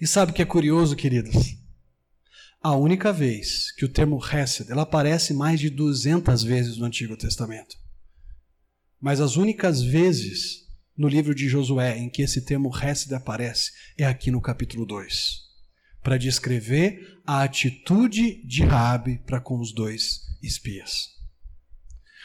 E 0.00 0.06
sabe 0.06 0.32
o 0.32 0.34
que 0.34 0.42
é 0.42 0.46
curioso, 0.46 0.96
queridos? 0.96 1.56
A 2.62 2.74
única 2.74 3.12
vez 3.12 3.70
que 3.72 3.84
o 3.84 3.88
termo 3.88 4.20
Hesed, 4.20 4.70
ela 4.70 4.82
aparece 4.82 5.32
mais 5.32 5.60
de 5.60 5.70
200 5.70 6.42
vezes 6.42 6.78
no 6.78 6.86
Antigo 6.86 7.16
Testamento. 7.16 7.76
Mas 9.00 9.20
as 9.20 9.36
únicas 9.36 9.82
vezes 9.82 10.66
no 10.96 11.08
livro 11.08 11.34
de 11.34 11.48
Josué 11.48 11.98
em 11.98 12.08
que 12.08 12.22
esse 12.22 12.40
termo 12.44 12.72
Hesed 12.76 13.14
aparece 13.14 13.70
é 13.96 14.04
aqui 14.04 14.30
no 14.30 14.40
capítulo 14.40 14.86
2, 14.86 15.42
para 16.02 16.16
descrever 16.16 17.20
a 17.26 17.42
atitude 17.42 18.42
de 18.44 18.64
Raabe 18.64 19.18
para 19.26 19.40
com 19.40 19.60
os 19.60 19.72
dois 19.72 20.22
espias. 20.42 21.14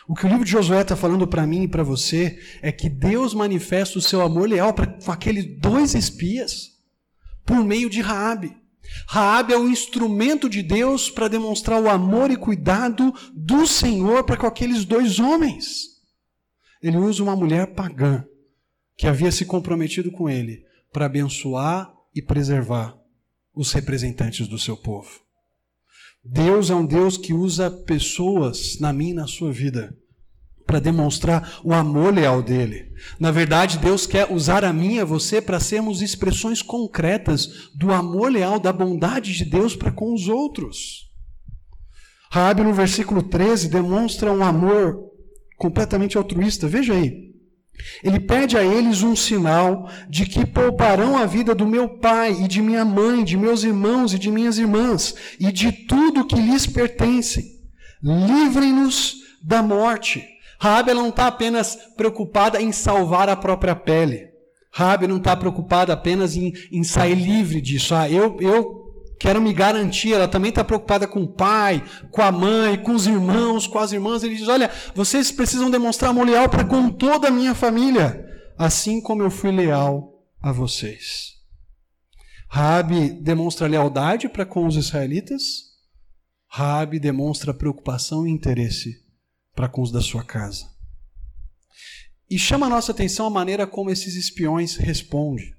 O 0.08 0.16
que 0.16 0.26
o 0.26 0.30
livro 0.30 0.46
de 0.46 0.52
Josué 0.52 0.82
está 0.82 0.96
falando 0.96 1.28
para 1.28 1.46
mim 1.46 1.64
e 1.64 1.68
para 1.68 1.84
você 1.84 2.42
é 2.62 2.72
que 2.72 2.90
Deus 2.90 3.34
manifesta 3.34 4.00
o 4.00 4.02
seu 4.02 4.22
amor 4.22 4.50
leal 4.50 4.74
para 4.74 4.98
aqueles 5.08 5.60
dois 5.60 5.94
espias 5.94 6.71
por 7.46 7.64
meio 7.64 7.90
de 7.90 8.02
Raabe. 8.02 8.56
Raabe 9.08 9.54
é 9.54 9.58
o 9.58 9.70
instrumento 9.70 10.50
de 10.50 10.62
Deus 10.62 11.10
para 11.10 11.28
demonstrar 11.28 11.82
o 11.82 11.90
amor 11.90 12.32
e 12.32 12.36
cuidado 12.36 13.14
do 13.34 13.66
Senhor 13.66 14.24
para 14.24 14.38
com 14.38 14.48
aqueles 14.48 14.86
dois 14.86 15.20
homens 15.20 15.92
ele 16.82 16.98
usa 16.98 17.22
uma 17.22 17.36
mulher 17.36 17.76
pagã 17.76 18.26
que 18.98 19.08
havia 19.08 19.32
se 19.32 19.46
comprometido 19.46 20.12
com 20.12 20.30
ele 20.30 20.66
para 20.92 21.06
abençoar 21.06 21.94
e 22.14 22.22
preservar 22.22 22.98
os 23.54 23.72
representantes 23.72 24.48
do 24.48 24.58
seu 24.58 24.76
povo. 24.76 25.22
Deus 26.24 26.70
é 26.70 26.76
um 26.76 26.86
Deus 26.86 27.18
que 27.18 27.34
usa 27.34 27.70
pessoas 27.70 28.80
na 28.80 28.92
minha 28.92 29.12
e 29.12 29.16
na 29.16 29.28
sua 29.28 29.52
vida 29.52 29.96
para 30.72 30.80
demonstrar 30.80 31.60
o 31.66 31.74
amor 31.74 32.14
leal 32.14 32.42
dele. 32.42 32.94
Na 33.20 33.30
verdade, 33.30 33.78
Deus 33.78 34.08
quer 34.08 34.32
usar 34.32 34.64
a 34.64 34.72
mim 34.72 34.96
e 34.96 35.00
a 35.02 35.06
você 35.06 35.42
para 35.42 35.60
sermos 35.60 36.02
expressões 36.02 36.62
concretas 36.62 37.70
do 37.76 37.92
amor 37.92 38.32
leal, 38.32 38.58
da 38.58 38.72
bondade 38.72 39.34
de 39.34 39.44
Deus 39.44 39.76
para 39.76 39.92
com 39.92 40.14
os 40.14 40.30
outros. 40.30 41.12
Raabe 42.32 42.64
no 42.64 42.74
versículo 42.74 43.22
13 43.22 43.68
demonstra 43.68 44.32
um 44.32 44.42
amor 44.42 45.12
completamente 45.58 46.18
altruísta. 46.18 46.70
Veja 46.70 46.94
aí. 46.94 47.32
Ele 48.02 48.22
pede 48.22 48.56
a 48.58 48.64
eles 48.64 49.04
um 49.04 49.14
sinal 49.14 49.90
de 50.08 50.26
que 50.26 50.46
pouparão 50.46 51.18
a 51.18 51.26
vida 51.26 51.54
do 51.54 51.68
meu 51.68 52.00
pai 52.00 52.32
e 52.44 52.48
de 52.48 52.62
minha 52.62 52.86
mãe, 52.86 53.26
de 53.26 53.36
meus 53.36 53.66
irmãos 53.66 54.14
e 54.14 54.20
de 54.20 54.32
minhas 54.32 54.58
irmãs, 54.58 55.16
e 55.38 55.52
de 55.52 55.70
tudo 55.74 56.26
que 56.26 56.40
lhes 56.40 56.66
pertence. 56.66 57.60
Livrem-nos 58.02 59.18
da 59.44 59.62
morte. 59.62 60.31
Rabi 60.62 60.94
não 60.94 61.10
está 61.10 61.26
apenas 61.26 61.76
preocupada 61.98 62.62
em 62.62 62.72
salvar 62.72 63.28
a 63.28 63.36
própria 63.36 63.76
pele. 63.76 64.30
Rabi 64.72 65.08
não 65.08 65.18
está 65.18 65.36
preocupada 65.36 65.92
apenas 65.92 66.36
em, 66.38 66.54
em 66.72 66.84
sair 66.84 67.16
livre 67.16 67.60
disso. 67.60 67.96
Ah, 67.96 68.08
eu, 68.08 68.38
eu 68.40 68.94
quero 69.20 69.42
me 69.42 69.56
garantir, 69.56 70.14
ela 70.14 70.28
também 70.28 70.50
está 70.50 70.64
preocupada 70.64 71.08
com 71.08 71.24
o 71.24 71.34
pai, 71.34 71.84
com 72.12 72.22
a 72.22 72.32
mãe, 72.32 72.78
com 72.78 72.92
os 72.92 73.08
irmãos, 73.08 73.66
com 73.66 73.80
as 73.80 73.92
irmãs. 73.92 74.22
Ele 74.22 74.36
diz: 74.36 74.48
Olha, 74.48 74.70
vocês 74.94 75.32
precisam 75.32 75.72
demonstrar 75.72 76.12
amor 76.12 76.28
leal 76.28 76.48
para 76.48 76.64
com 76.64 76.92
toda 76.92 77.30
a 77.30 77.32
minha 77.32 77.56
família, 77.56 78.24
assim 78.56 79.02
como 79.02 79.24
eu 79.24 79.32
fui 79.32 79.52
leal 79.52 80.14
a 80.40 80.52
vocês. 80.52 81.38
Rabi 82.48 83.10
demonstra 83.10 83.66
lealdade 83.66 84.30
para 84.30 84.46
com 84.46 84.68
os 84.68 84.76
israelitas, 84.76 85.72
Rabi 86.48 87.00
demonstra 87.00 87.52
preocupação 87.52 88.28
e 88.28 88.30
interesse 88.30 89.02
para 89.56 89.68
com 89.68 89.82
os 89.82 89.92
da 89.92 90.02
sua 90.02 90.24
casa. 90.24 90.70
E 92.30 92.40
chama 92.40 92.68
a 92.68 92.70
nossa 92.70 92.92
atenção 92.92 93.26
a 93.26 93.30
maneira 93.30 93.68
como 93.68 93.90
esses 93.90 94.16
espiões 94.16 94.78
respondem. 94.78 95.54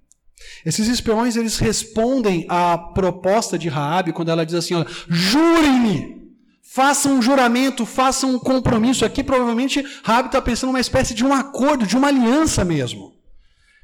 Esses 0.64 0.88
espiões 0.88 1.36
eles 1.36 1.58
respondem 1.58 2.46
à 2.48 2.76
proposta 2.76 3.58
de 3.58 3.68
Raabe 3.68 4.12
quando 4.12 4.30
ela 4.30 4.44
diz 4.44 4.54
assim: 4.54 4.74
olha, 4.74 4.86
jurem-me, 5.08 6.32
façam 6.62 7.18
um 7.18 7.22
juramento, 7.22 7.84
façam 7.84 8.34
um 8.34 8.38
compromisso. 8.38 9.04
Aqui 9.04 9.22
provavelmente 9.22 9.84
Raabe 10.02 10.28
está 10.28 10.40
pensando 10.40 10.70
numa 10.70 10.80
espécie 10.80 11.14
de 11.14 11.24
um 11.24 11.32
acordo, 11.32 11.86
de 11.86 11.96
uma 11.96 12.08
aliança 12.08 12.64
mesmo. 12.64 13.12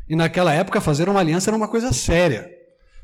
E 0.09 0.17
naquela 0.17 0.53
época 0.55 0.81
fazer 0.81 1.09
uma 1.09 1.21
aliança 1.21 1.51
era 1.51 1.57
uma 1.57 1.69
coisa 1.69 1.93
séria. 1.93 2.58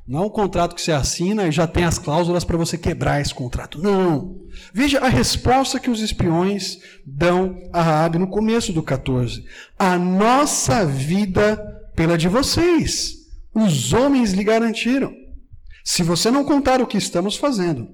Não 0.06 0.22
é 0.22 0.26
um 0.26 0.30
contrato 0.30 0.74
que 0.74 0.82
você 0.82 0.92
assina 0.92 1.46
e 1.46 1.52
já 1.52 1.66
tem 1.66 1.84
as 1.84 1.98
cláusulas 1.98 2.44
para 2.44 2.58
você 2.58 2.76
quebrar 2.76 3.20
esse 3.20 3.34
contrato. 3.34 3.80
Não. 3.80 4.36
Veja 4.72 5.00
a 5.00 5.08
resposta 5.08 5.80
que 5.80 5.90
os 5.90 6.00
espiões 6.00 6.78
dão 7.06 7.58
a 7.72 7.82
Raabe 7.82 8.18
no 8.18 8.26
começo 8.26 8.72
do 8.72 8.82
14. 8.82 9.44
A 9.78 9.98
nossa 9.98 10.84
vida 10.84 11.56
pela 11.96 12.18
de 12.18 12.28
vocês 12.28 13.24
os 13.54 13.92
homens 13.92 14.32
lhe 14.32 14.42
garantiram: 14.42 15.14
se 15.84 16.02
você 16.02 16.30
não 16.30 16.44
contar 16.44 16.82
o 16.82 16.86
que 16.86 16.98
estamos 16.98 17.36
fazendo, 17.36 17.88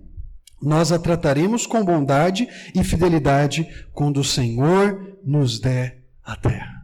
nós 0.60 0.90
a 0.90 0.98
trataremos 0.98 1.66
com 1.66 1.84
bondade 1.84 2.48
e 2.74 2.82
fidelidade 2.82 3.68
quando 3.92 4.20
o 4.20 4.24
Senhor 4.24 5.18
nos 5.24 5.60
der 5.60 6.02
a 6.24 6.34
terra. 6.34 6.80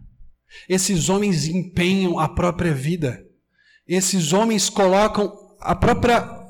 Esses 0.68 1.09
homens 1.09 1.47
empenham 1.47 2.18
a 2.18 2.28
própria 2.28 2.75
vida. 2.75 3.23
Esses 3.88 4.32
homens 4.32 4.68
colocam 4.68 5.32
a 5.60 5.74
própria. 5.74 6.46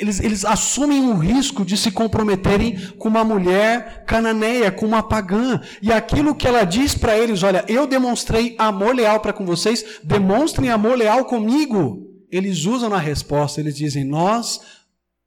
Eles, 0.00 0.20
eles 0.20 0.44
assumem 0.44 1.10
o 1.10 1.14
risco 1.14 1.64
de 1.64 1.76
se 1.76 1.90
comprometerem 1.90 2.76
com 2.98 3.08
uma 3.08 3.24
mulher 3.24 4.04
cananeia, 4.06 4.70
com 4.72 4.86
uma 4.86 5.02
pagã. 5.02 5.60
E 5.80 5.92
aquilo 5.92 6.34
que 6.34 6.46
ela 6.46 6.64
diz 6.64 6.94
para 6.94 7.16
eles: 7.16 7.42
olha, 7.42 7.64
eu 7.68 7.86
demonstrei 7.86 8.54
amor 8.58 8.94
leal 8.94 9.20
para 9.20 9.32
com 9.32 9.46
vocês, 9.46 10.00
demonstrem 10.02 10.70
amor 10.70 10.96
leal 10.96 11.24
comigo. 11.24 12.08
Eles 12.30 12.64
usam 12.64 12.88
na 12.88 12.98
resposta, 12.98 13.60
eles 13.60 13.76
dizem: 13.76 14.04
nós 14.04 14.60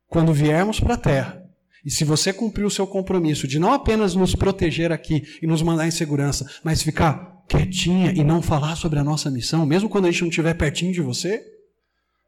quando 0.08 0.34
viermos 0.34 0.80
para 0.80 0.94
a 0.94 0.98
terra, 0.98 1.44
e 1.84 1.92
se 1.92 2.04
você 2.04 2.32
cumprir 2.32 2.64
o 2.64 2.70
seu 2.70 2.88
compromisso 2.88 3.48
de 3.48 3.60
não 3.60 3.74
apenas 3.74 4.16
nos 4.16 4.36
proteger 4.36 4.92
aqui 4.92 5.24
e 5.42 5.46
nos 5.46 5.62
mandar 5.62 5.88
em 5.88 5.92
segurança, 5.92 6.50
mas 6.64 6.82
ficar 6.82 7.35
quietinha 7.48 8.12
e 8.12 8.24
não 8.24 8.42
falar 8.42 8.76
sobre 8.76 9.00
a 9.00 9.04
nossa 9.04 9.30
missão, 9.30 9.66
mesmo 9.66 9.90
quando 9.90 10.06
a 10.06 10.12
gente 10.12 10.22
não 10.22 10.30
estiver 10.30 10.54
pertinho 10.54 10.94
de 10.94 11.02
você, 11.02 11.44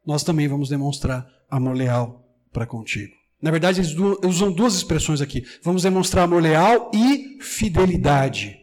nós 0.06 0.22
também 0.22 0.48
vamos 0.48 0.68
demonstrar 0.68 1.26
amor 1.50 1.76
leal 1.76 2.24
para 2.52 2.66
contigo. 2.66 3.12
Na 3.40 3.50
verdade, 3.50 3.80
eles 3.80 3.94
usam 4.24 4.50
duas 4.50 4.74
expressões 4.74 5.20
aqui. 5.20 5.44
Vamos 5.62 5.82
demonstrar 5.82 6.24
amor 6.24 6.42
leal 6.42 6.90
e 6.92 7.38
fidelidade. 7.40 8.56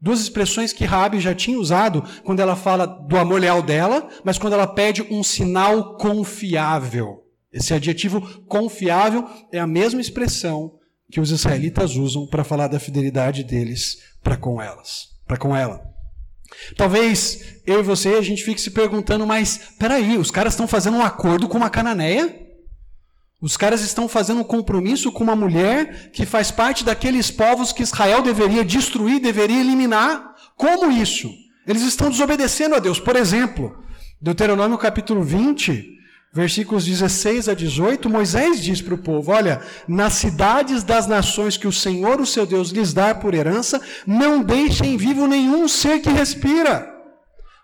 Duas 0.00 0.20
expressões 0.20 0.72
que 0.72 0.84
Rabi 0.84 1.18
já 1.18 1.34
tinha 1.34 1.58
usado 1.58 2.04
quando 2.24 2.40
ela 2.40 2.54
fala 2.54 2.86
do 2.86 3.16
amor 3.16 3.40
leal 3.40 3.62
dela, 3.62 4.08
mas 4.22 4.38
quando 4.38 4.52
ela 4.52 4.66
pede 4.66 5.02
um 5.02 5.22
sinal 5.22 5.96
confiável. 5.96 7.24
Esse 7.52 7.72
adjetivo 7.72 8.44
confiável 8.44 9.26
é 9.50 9.58
a 9.58 9.66
mesma 9.66 10.00
expressão 10.00 10.74
que 11.10 11.20
os 11.20 11.30
israelitas 11.30 11.96
usam 11.96 12.26
para 12.26 12.44
falar 12.44 12.68
da 12.68 12.78
fidelidade 12.78 13.42
deles 13.42 13.98
para 14.22 14.36
com 14.36 14.60
elas, 14.60 15.08
para 15.26 15.38
com 15.38 15.56
ela. 15.56 15.97
Talvez 16.76 17.60
eu 17.66 17.80
e 17.80 17.82
você 17.82 18.10
a 18.10 18.22
gente 18.22 18.44
fique 18.44 18.60
se 18.60 18.70
perguntando, 18.70 19.26
mas 19.26 19.60
peraí, 19.78 20.16
os 20.16 20.30
caras 20.30 20.54
estão 20.54 20.66
fazendo 20.66 20.96
um 20.96 21.02
acordo 21.02 21.48
com 21.48 21.56
uma 21.56 21.70
cananeia? 21.70 22.46
Os 23.40 23.56
caras 23.56 23.82
estão 23.82 24.08
fazendo 24.08 24.40
um 24.40 24.44
compromisso 24.44 25.12
com 25.12 25.22
uma 25.22 25.36
mulher 25.36 26.10
que 26.10 26.26
faz 26.26 26.50
parte 26.50 26.84
daqueles 26.84 27.30
povos 27.30 27.72
que 27.72 27.84
Israel 27.84 28.20
deveria 28.20 28.64
destruir, 28.64 29.20
deveria 29.20 29.60
eliminar? 29.60 30.34
Como 30.56 30.90
isso? 30.90 31.30
Eles 31.66 31.82
estão 31.82 32.10
desobedecendo 32.10 32.74
a 32.74 32.80
Deus. 32.80 32.98
Por 32.98 33.14
exemplo, 33.14 33.84
Deuteronômio 34.20 34.76
capítulo 34.76 35.22
20, 35.22 35.97
Versículos 36.32 36.84
16 36.84 37.48
a 37.48 37.54
18, 37.54 38.08
Moisés 38.10 38.62
diz 38.62 38.82
para 38.82 38.94
o 38.94 38.98
povo: 38.98 39.32
Olha, 39.32 39.62
nas 39.86 40.12
cidades 40.14 40.84
das 40.84 41.06
nações 41.06 41.56
que 41.56 41.66
o 41.66 41.72
Senhor, 41.72 42.20
o 42.20 42.26
seu 42.26 42.44
Deus, 42.44 42.70
lhes 42.70 42.92
dá 42.92 43.14
por 43.14 43.32
herança, 43.32 43.80
não 44.06 44.42
deixem 44.42 44.96
vivo 44.96 45.26
nenhum 45.26 45.66
ser 45.66 46.00
que 46.00 46.10
respira. 46.10 46.98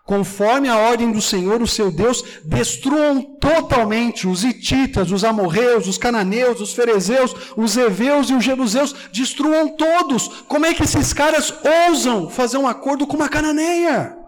Conforme 0.07 0.69
a 0.69 0.77
ordem 0.79 1.13
do 1.13 1.21
Senhor, 1.21 1.63
o 1.63 1.67
seu 1.67 1.91
Deus, 1.91 2.23
destruam 2.45 3.23
totalmente 3.41 4.27
os 4.27 4.45
hititas, 4.45 5.11
os 5.11 5.25
amorreus, 5.25 5.87
os 5.87 5.97
cananeus, 5.97 6.61
os 6.61 6.75
ferezeus, 6.75 7.35
os 7.57 7.77
heveus 7.77 8.29
e 8.29 8.35
os 8.35 8.45
jebuseus, 8.45 8.95
destruam 9.13 9.69
todos. 9.69 10.43
Como 10.47 10.67
é 10.67 10.75
que 10.75 10.83
esses 10.83 11.13
caras 11.15 11.55
ousam 11.87 12.29
fazer 12.29 12.59
um 12.59 12.69
acordo 12.69 13.07
com 13.07 13.17
uma 13.17 13.31
cananeia? 13.31 14.24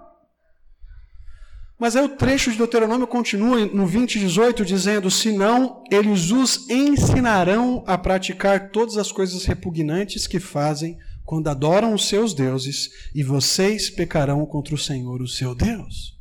Mas 1.78 1.94
aí 1.94 2.04
o 2.04 2.08
trecho 2.08 2.50
de 2.50 2.56
Deuteronômio 2.56 3.06
continua 3.06 3.66
no 3.66 3.86
20, 3.86 4.18
18, 4.18 4.64
dizendo: 4.64 5.10
Senão 5.10 5.84
eles 5.90 6.30
os 6.30 6.68
ensinarão 6.70 7.84
a 7.86 7.98
praticar 7.98 8.70
todas 8.70 8.96
as 8.96 9.12
coisas 9.12 9.44
repugnantes 9.44 10.26
que 10.26 10.40
fazem 10.40 10.96
quando 11.22 11.48
adoram 11.48 11.92
os 11.92 12.06
seus 12.06 12.32
deuses, 12.32 12.88
e 13.14 13.22
vocês 13.22 13.90
pecarão 13.90 14.46
contra 14.46 14.74
o 14.74 14.78
Senhor, 14.78 15.20
o 15.20 15.28
seu 15.28 15.54
Deus. 15.54 16.16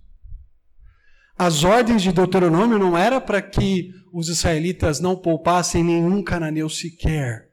As 1.38 1.64
ordens 1.64 2.02
de 2.02 2.12
Deuteronômio 2.12 2.80
não 2.80 2.98
era 2.98 3.22
para 3.22 3.42
que 3.42 3.92
os 4.12 4.30
israelitas 4.30 5.00
não 5.00 5.16
poupassem 5.16 5.84
nenhum 5.84 6.24
cananeu 6.24 6.68
sequer, 6.70 7.50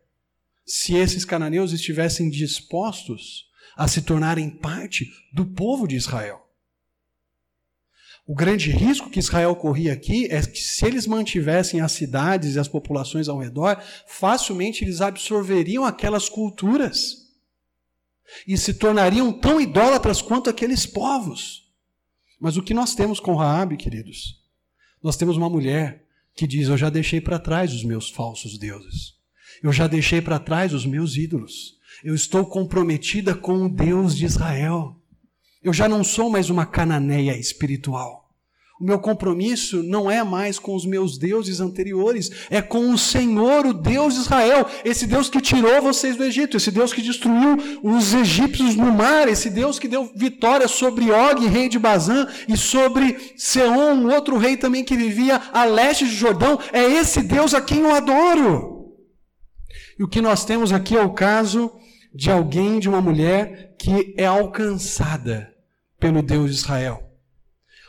se 0.65 0.95
esses 0.95 1.25
cananeus 1.25 1.73
estivessem 1.73 2.31
dispostos 2.31 3.45
a 3.77 3.87
se 3.87 4.03
tornarem 4.03 4.49
parte 4.49 5.07
do 5.35 5.45
povo 5.45 5.87
de 5.87 5.97
Israel. 5.97 6.42
O 8.27 8.35
grande 8.35 8.71
risco 8.71 9.11
que 9.11 9.19
Israel 9.19 9.55
corria 9.57 9.93
aqui 9.93 10.27
é 10.27 10.41
que, 10.41 10.59
se 10.59 10.87
eles 10.87 11.07
mantivessem 11.07 11.81
as 11.81 11.93
cidades 11.93 12.55
e 12.55 12.59
as 12.59 12.69
populações 12.69 13.29
ao 13.29 13.39
redor, 13.39 13.83
facilmente 14.07 14.85
eles 14.85 15.01
absorveriam 15.01 15.85
aquelas 15.85 16.29
culturas 16.29 17.23
e 18.47 18.57
se 18.57 18.75
tornariam 18.75 19.33
tão 19.33 19.61
idólatras 19.61 20.23
quanto 20.23 20.49
aqueles 20.49 20.87
povos. 20.87 21.69
Mas 22.41 22.57
o 22.57 22.63
que 22.63 22.75
nós 22.75 22.95
temos 22.95 23.21
com 23.21 23.35
Raabe, 23.35 23.77
queridos? 23.77 24.41
Nós 25.03 25.17
temos 25.17 25.37
uma 25.37 25.51
mulher 25.51 26.05
que 26.35 26.47
diz: 26.47 26.69
Eu 26.69 26.79
já 26.79 26.89
deixei 26.89 27.21
para 27.21 27.39
trás 27.39 27.73
os 27.73 27.85
meus 27.85 28.09
falsos 28.09 28.57
deuses. 28.57 29.15
Eu 29.63 29.73
já 29.73 29.87
deixei 29.87 30.21
para 30.23 30.39
trás 30.39 30.73
os 30.73 30.87
meus 30.87 31.17
ídolos. 31.17 31.77
Eu 32.03 32.15
estou 32.15 32.47
comprometida 32.47 33.35
com 33.35 33.67
o 33.67 33.69
Deus 33.69 34.17
de 34.17 34.25
Israel. 34.25 35.02
Eu 35.65 35.73
já 35.73 35.89
não 35.89 36.03
sou 36.03 36.29
mais 36.29 36.51
uma 36.51 36.67
cananeia 36.67 37.39
espiritual. 37.39 38.23
O 38.81 38.85
meu 38.85 38.99
compromisso 38.99 39.81
não 39.81 40.11
é 40.11 40.25
mais 40.25 40.59
com 40.59 40.75
os 40.75 40.85
meus 40.85 41.17
deuses 41.17 41.61
anteriores, 41.61 42.33
é 42.51 42.61
com 42.61 42.91
o 42.91 42.99
Senhor, 42.99 43.65
o 43.65 43.73
Deus 43.73 44.15
de 44.15 44.21
Israel, 44.23 44.67
esse 44.85 45.07
Deus 45.07 45.31
que 45.31 45.41
tirou 45.41 45.81
vocês 45.81 46.17
do 46.17 46.25
Egito, 46.25 46.57
esse 46.57 46.73
Deus 46.73 46.93
que 46.93 47.01
destruiu 47.01 47.81
os 47.81 48.13
egípcios 48.13 48.75
no 48.75 48.91
mar, 48.93 49.29
esse 49.29 49.49
Deus 49.49 49.79
que 49.79 49.87
deu 49.87 50.11
vitória 50.17 50.67
sobre 50.67 51.13
Og, 51.13 51.47
rei 51.47 51.69
de 51.69 51.79
Bazã, 51.79 52.27
e 52.49 52.57
sobre 52.57 53.35
Seom, 53.37 54.13
outro 54.13 54.37
rei 54.37 54.57
também 54.57 54.83
que 54.83 54.97
vivia 54.97 55.41
a 55.53 55.65
leste 55.65 56.05
de 56.05 56.17
Jordão. 56.17 56.59
É 56.73 56.83
esse 56.83 57.23
Deus 57.23 57.55
a 57.55 57.61
quem 57.61 57.83
eu 57.83 57.95
adoro. 57.95 58.97
E 59.97 60.03
o 60.03 60.09
que 60.09 60.21
nós 60.21 60.45
temos 60.45 60.73
aqui 60.73 60.97
é 60.97 61.03
o 61.05 61.15
caso 61.15 61.71
de 62.13 62.33
alguém, 62.33 62.81
de 62.81 62.89
uma 62.89 63.01
mulher 63.01 63.77
que 63.79 64.13
é 64.19 64.27
alcançada 64.27 65.52
pelo 66.03 66.21
Deus 66.21 66.51
de 66.51 66.57
Israel. 66.57 67.17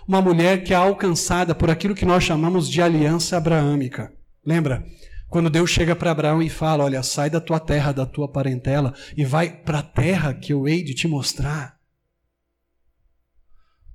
Uma 0.08 0.21
mulher 0.21 0.63
que 0.63 0.71
é 0.71 0.76
alcançada 0.76 1.56
por 1.56 1.71
aquilo 1.71 1.95
que 1.95 2.06
nós 2.06 2.23
chamamos 2.23 2.69
de 2.69 2.80
aliança 2.80 3.38
abraâmica. 3.38 4.13
Lembra? 4.45 4.86
Quando 5.30 5.49
Deus 5.49 5.71
chega 5.71 5.95
para 5.95 6.12
Abraão 6.12 6.39
e 6.39 6.47
fala: 6.47 6.84
Olha, 6.84 7.02
sai 7.02 7.28
da 7.28 7.41
tua 7.41 7.60
terra, 7.60 7.91
da 7.91 8.06
tua 8.06 8.28
parentela, 8.32 8.93
e 9.17 9.26
vai 9.26 9.49
para 9.49 9.80
a 9.80 9.84
terra 9.84 10.32
que 10.32 10.54
eu 10.54 10.67
hei 10.67 10.84
de 10.84 10.93
te 10.93 11.08
mostrar. 11.08 11.80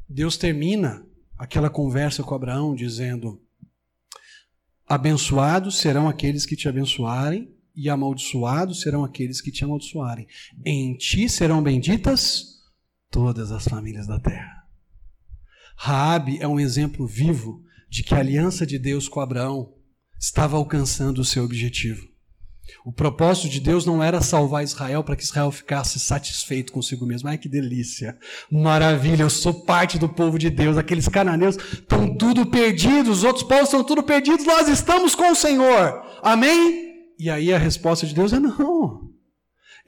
Deus 0.08 0.36
termina 0.36 1.06
aquela 1.38 1.70
conversa 1.70 2.24
com 2.24 2.34
Abraão 2.34 2.74
dizendo: 2.74 3.40
Abençoados 4.84 5.78
serão 5.78 6.08
aqueles 6.08 6.44
que 6.44 6.56
te 6.56 6.68
abençoarem, 6.68 7.54
e 7.76 7.88
amaldiçoados 7.88 8.80
serão 8.80 9.04
aqueles 9.04 9.40
que 9.40 9.52
te 9.52 9.62
amaldiçoarem. 9.62 10.26
Em 10.64 10.96
ti 10.96 11.28
serão 11.28 11.62
benditas 11.62 12.57
todas 13.10 13.52
as 13.52 13.64
famílias 13.64 14.06
da 14.06 14.18
terra. 14.18 14.64
Raabe 15.76 16.38
é 16.40 16.48
um 16.48 16.58
exemplo 16.58 17.06
vivo 17.06 17.62
de 17.88 18.02
que 18.02 18.14
a 18.14 18.18
aliança 18.18 18.66
de 18.66 18.78
Deus 18.78 19.08
com 19.08 19.20
Abraão 19.20 19.72
estava 20.18 20.56
alcançando 20.56 21.20
o 21.20 21.24
seu 21.24 21.44
objetivo. 21.44 22.06
O 22.84 22.92
propósito 22.92 23.48
de 23.48 23.60
Deus 23.60 23.86
não 23.86 24.02
era 24.02 24.20
salvar 24.20 24.62
Israel 24.62 25.02
para 25.02 25.16
que 25.16 25.22
Israel 25.22 25.50
ficasse 25.50 25.98
satisfeito 25.98 26.72
consigo 26.72 27.06
mesmo. 27.06 27.28
Ai 27.28 27.38
que 27.38 27.48
delícia! 27.48 28.18
Maravilha, 28.50 29.22
eu 29.22 29.30
sou 29.30 29.54
parte 29.64 29.98
do 29.98 30.08
povo 30.08 30.38
de 30.38 30.50
Deus. 30.50 30.76
Aqueles 30.76 31.08
cananeus 31.08 31.56
estão 31.56 32.14
tudo 32.16 32.44
perdidos, 32.46 33.18
os 33.18 33.24
outros 33.24 33.44
povos 33.44 33.64
estão 33.64 33.82
tudo 33.82 34.02
perdidos, 34.02 34.44
nós 34.44 34.68
estamos 34.68 35.14
com 35.14 35.30
o 35.30 35.34
Senhor. 35.34 36.02
Amém? 36.22 36.88
E 37.18 37.30
aí 37.30 37.52
a 37.52 37.58
resposta 37.58 38.06
de 38.06 38.14
Deus 38.14 38.32
é 38.32 38.38
não. 38.38 39.07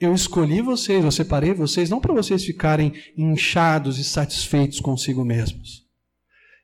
Eu 0.01 0.15
escolhi 0.15 0.63
vocês, 0.63 1.05
eu 1.05 1.11
separei 1.11 1.53
vocês, 1.53 1.87
não 1.87 2.01
para 2.01 2.11
vocês 2.11 2.43
ficarem 2.43 2.91
inchados 3.15 3.99
e 3.99 4.03
satisfeitos 4.03 4.79
consigo 4.79 5.23
mesmos. 5.23 5.85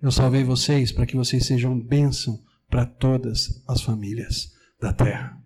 Eu 0.02 0.12
salvei 0.12 0.44
vocês 0.44 0.92
para 0.92 1.06
que 1.06 1.16
vocês 1.16 1.46
sejam 1.46 1.80
bênção 1.80 2.42
para 2.68 2.84
todas 2.84 3.64
as 3.68 3.84
famílias 3.84 4.54
da 4.82 4.92
terra. 4.92 5.38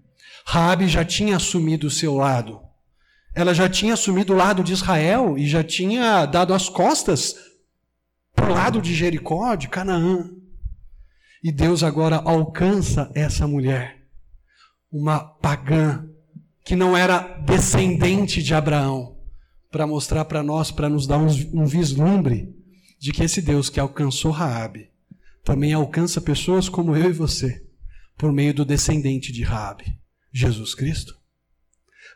Rabi 0.45 0.88
já 0.88 1.04
tinha 1.04 1.36
assumido 1.36 1.88
o 1.88 1.91
seu 1.91 2.15
lado. 2.15 2.62
Ela 3.36 3.54
já 3.54 3.67
tinha 3.67 3.95
assumido 3.95 4.32
o 4.32 4.38
lado 4.38 4.63
de 4.63 4.71
Israel 4.71 5.38
e 5.38 5.45
já 5.45 5.62
tinha 5.62 6.25
dado 6.25 6.54
as 6.54 6.69
costas 6.69 7.36
para 8.34 8.49
o 8.49 8.54
lado 8.54 8.82
de 8.82 8.95
Jericó, 8.95 9.54
de 9.56 9.67
Canaã. 9.67 10.30
E 11.43 11.51
Deus 11.51 11.84
agora 11.84 12.15
alcança 12.15 13.12
essa 13.13 13.45
mulher, 13.45 14.08
uma 14.89 15.19
pagã, 15.19 16.08
que 16.63 16.76
não 16.76 16.95
era 16.95 17.19
descendente 17.45 18.41
de 18.41 18.54
Abraão, 18.54 19.17
para 19.71 19.88
mostrar 19.88 20.26
para 20.26 20.43
nós, 20.43 20.69
para 20.69 20.89
nos 20.89 21.08
dar 21.08 21.17
um, 21.17 21.28
um, 21.54 21.65
vislumbre 21.65 22.54
de 23.00 23.12
que 23.12 23.24
esse 23.24 23.41
Deus 23.41 23.69
que 23.69 23.80
alcançou 23.80 24.32
Raabe 24.32 24.89
também 25.43 25.74
alcança 25.74 26.21
pessoas 26.21 26.69
como 26.69 26.95
eu 26.95 27.10
e 27.10 27.13
você, 27.13 27.65
por 28.17 28.32
meio 28.32 28.54
do 28.54 28.65
descendente 28.65 29.32
de 29.32 29.43
Raabe, 29.43 29.97
Jesus 30.32 30.76
Cristo. 30.76 31.15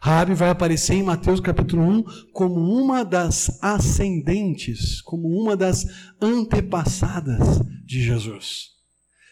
Raabe 0.01 0.35
vai 0.35 0.49
aparecer 0.49 0.93
em 0.93 1.03
Mateus 1.03 1.39
capítulo 1.39 1.81
1 1.81 2.03
como 2.31 2.55
uma 2.55 3.03
das 3.03 3.57
ascendentes, 3.63 5.01
como 5.01 5.27
uma 5.27 5.57
das 5.57 5.85
antepassadas 6.21 7.61
de 7.83 8.03
Jesus. 8.03 8.75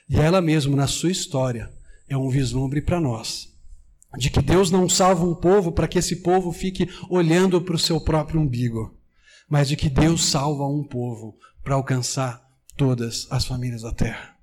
E 0.09 0.15
ela 0.15 0.41
mesma, 0.41 0.75
na 0.75 0.87
sua 0.87 1.11
história, 1.11 1.71
é 2.09 2.17
um 2.17 2.29
vislumbre 2.29 2.81
para 2.81 2.99
nós. 2.99 3.52
De 4.17 4.29
que 4.29 4.41
Deus 4.41 4.69
não 4.69 4.87
salva 4.87 5.25
um 5.25 5.33
povo 5.33 5.71
para 5.71 5.87
que 5.87 5.97
esse 5.97 6.17
povo 6.17 6.51
fique 6.51 6.87
olhando 7.09 7.61
para 7.61 7.75
o 7.75 7.79
seu 7.79 7.99
próprio 7.99 8.39
umbigo, 8.39 8.95
mas 9.49 9.67
de 9.67 9.75
que 9.75 9.89
Deus 9.89 10.25
salva 10.25 10.67
um 10.67 10.83
povo 10.83 11.37
para 11.63 11.75
alcançar 11.75 12.41
todas 12.77 13.27
as 13.31 13.45
famílias 13.45 13.81
da 13.81 13.91
terra. 13.91 14.35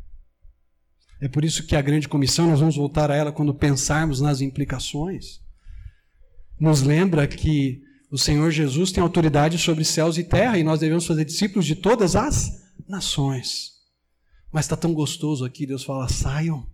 É 1.21 1.29
por 1.29 1.45
isso 1.45 1.67
que 1.67 1.77
a 1.77 1.83
grande 1.83 2.09
comissão, 2.09 2.49
nós 2.49 2.61
vamos 2.61 2.77
voltar 2.77 3.11
a 3.11 3.15
ela 3.15 3.31
quando 3.31 3.55
pensarmos 3.55 4.21
nas 4.21 4.41
implicações, 4.41 5.41
nos 6.59 6.83
lembra 6.83 7.27
que 7.29 7.83
o 8.11 8.19
Senhor 8.19 8.51
Jesus 8.51 8.91
tem 8.91 9.03
autoridade 9.03 9.57
sobre 9.59 9.85
céus 9.85 10.19
e 10.19 10.25
terra 10.25 10.59
e 10.59 10.65
nós 10.65 10.81
devemos 10.81 11.07
fazer 11.07 11.25
discípulos 11.25 11.67
de 11.67 11.77
todas 11.77 12.17
as 12.17 12.51
nações. 12.89 13.73
Mas 14.51 14.65
está 14.65 14.77
tão 14.77 14.93
gostoso 14.93 15.45
aqui, 15.45 15.67
Deus 15.67 15.85
fala: 15.85 16.09
saiam, 16.09 16.67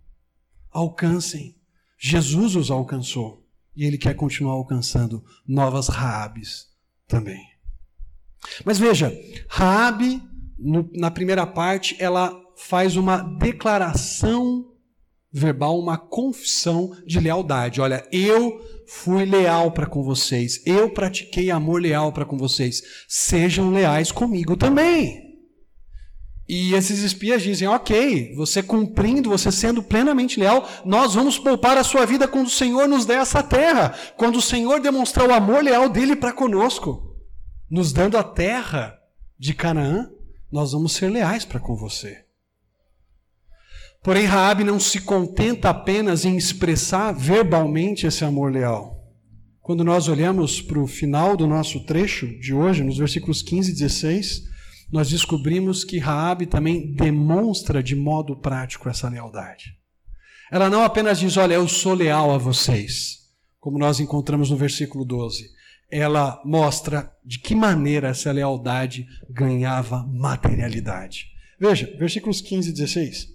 alcancem. 0.71 1.55
Jesus 1.97 2.55
os 2.55 2.69
alcançou 2.69 3.45
e 3.75 3.85
Ele 3.85 3.97
quer 3.97 4.13
continuar 4.15 4.53
alcançando 4.53 5.23
novas 5.47 5.87
Raabes 5.87 6.67
também. 7.07 7.41
Mas 8.65 8.79
veja, 8.79 9.11
Raabe, 9.47 10.21
na 10.93 11.11
primeira 11.11 11.45
parte, 11.45 11.95
ela 11.99 12.33
faz 12.55 12.95
uma 12.95 13.17
declaração 13.17 14.73
verbal, 15.31 15.79
uma 15.79 15.97
confissão 15.97 16.95
de 17.05 17.19
lealdade. 17.19 17.81
Olha, 17.81 18.07
eu 18.11 18.59
fui 18.87 19.25
leal 19.25 19.71
para 19.71 19.85
com 19.85 20.01
vocês, 20.01 20.65
eu 20.65 20.89
pratiquei 20.89 21.51
amor 21.51 21.81
leal 21.81 22.11
para 22.11 22.25
com 22.25 22.37
vocês. 22.37 22.81
Sejam 23.07 23.71
leais 23.71 24.11
comigo 24.11 24.55
também. 24.55 25.26
E 26.47 26.73
esses 26.73 26.99
espias 26.99 27.41
dizem: 27.41 27.67
ok, 27.67 28.33
você 28.35 28.63
cumprindo, 28.63 29.29
você 29.29 29.51
sendo 29.51 29.83
plenamente 29.83 30.39
leal, 30.39 30.67
nós 30.85 31.13
vamos 31.13 31.37
poupar 31.37 31.77
a 31.77 31.83
sua 31.83 32.05
vida 32.05 32.27
quando 32.27 32.47
o 32.47 32.51
Senhor 32.51 32.87
nos 32.87 33.05
der 33.05 33.19
essa 33.19 33.43
terra, 33.43 33.93
quando 34.15 34.37
o 34.37 34.41
Senhor 34.41 34.79
demonstrar 34.79 35.27
o 35.27 35.33
amor 35.33 35.63
leal 35.63 35.89
dele 35.89 36.15
para 36.15 36.31
conosco, 36.31 37.15
nos 37.69 37.91
dando 37.91 38.17
a 38.17 38.23
terra 38.23 38.97
de 39.37 39.53
Canaã, 39.53 40.09
nós 40.51 40.71
vamos 40.71 40.93
ser 40.93 41.09
leais 41.09 41.43
para 41.43 41.59
com 41.59 41.75
você. 41.75 42.25
Porém, 44.01 44.25
Raabe 44.25 44.63
não 44.63 44.79
se 44.79 45.01
contenta 45.01 45.69
apenas 45.69 46.23
em 46.23 46.37
expressar 46.37 47.11
verbalmente 47.11 48.07
esse 48.07 48.23
amor 48.23 48.53
leal. 48.53 48.95
Quando 49.61 49.83
nós 49.83 50.07
olhamos 50.07 50.61
para 50.61 50.79
o 50.79 50.87
final 50.87 51.35
do 51.35 51.45
nosso 51.45 51.81
trecho 51.83 52.25
de 52.39 52.53
hoje, 52.53 52.85
nos 52.85 52.97
versículos 52.97 53.41
15 53.41 53.71
e 53.71 53.73
16, 53.73 54.46
nós 54.91 55.09
descobrimos 55.09 55.83
que 55.83 55.99
Raabe 55.99 56.45
também 56.45 56.93
demonstra 56.93 57.83
de 57.83 57.95
modo 57.95 58.35
prático 58.35 58.87
essa 58.87 59.09
lealdade. 59.09 59.77
Ela 60.51 60.69
não 60.69 60.83
apenas 60.83 61.19
diz, 61.19 61.35
olha, 61.35 61.55
eu 61.55 61.67
sou 61.67 61.93
leal 61.93 62.31
a 62.31 62.37
vocês, 62.37 63.17
como 63.59 63.77
nós 63.77 63.99
encontramos 63.99 64.49
no 64.49 64.55
versículo 64.55 65.03
12. 65.03 65.49
Ela 65.91 66.41
mostra 66.45 67.11
de 67.23 67.39
que 67.39 67.53
maneira 67.53 68.09
essa 68.09 68.31
lealdade 68.31 69.05
ganhava 69.29 70.05
materialidade. 70.07 71.27
Veja, 71.59 71.93
versículos 71.97 72.39
15 72.39 72.69
e 72.69 72.73
16. 72.73 73.27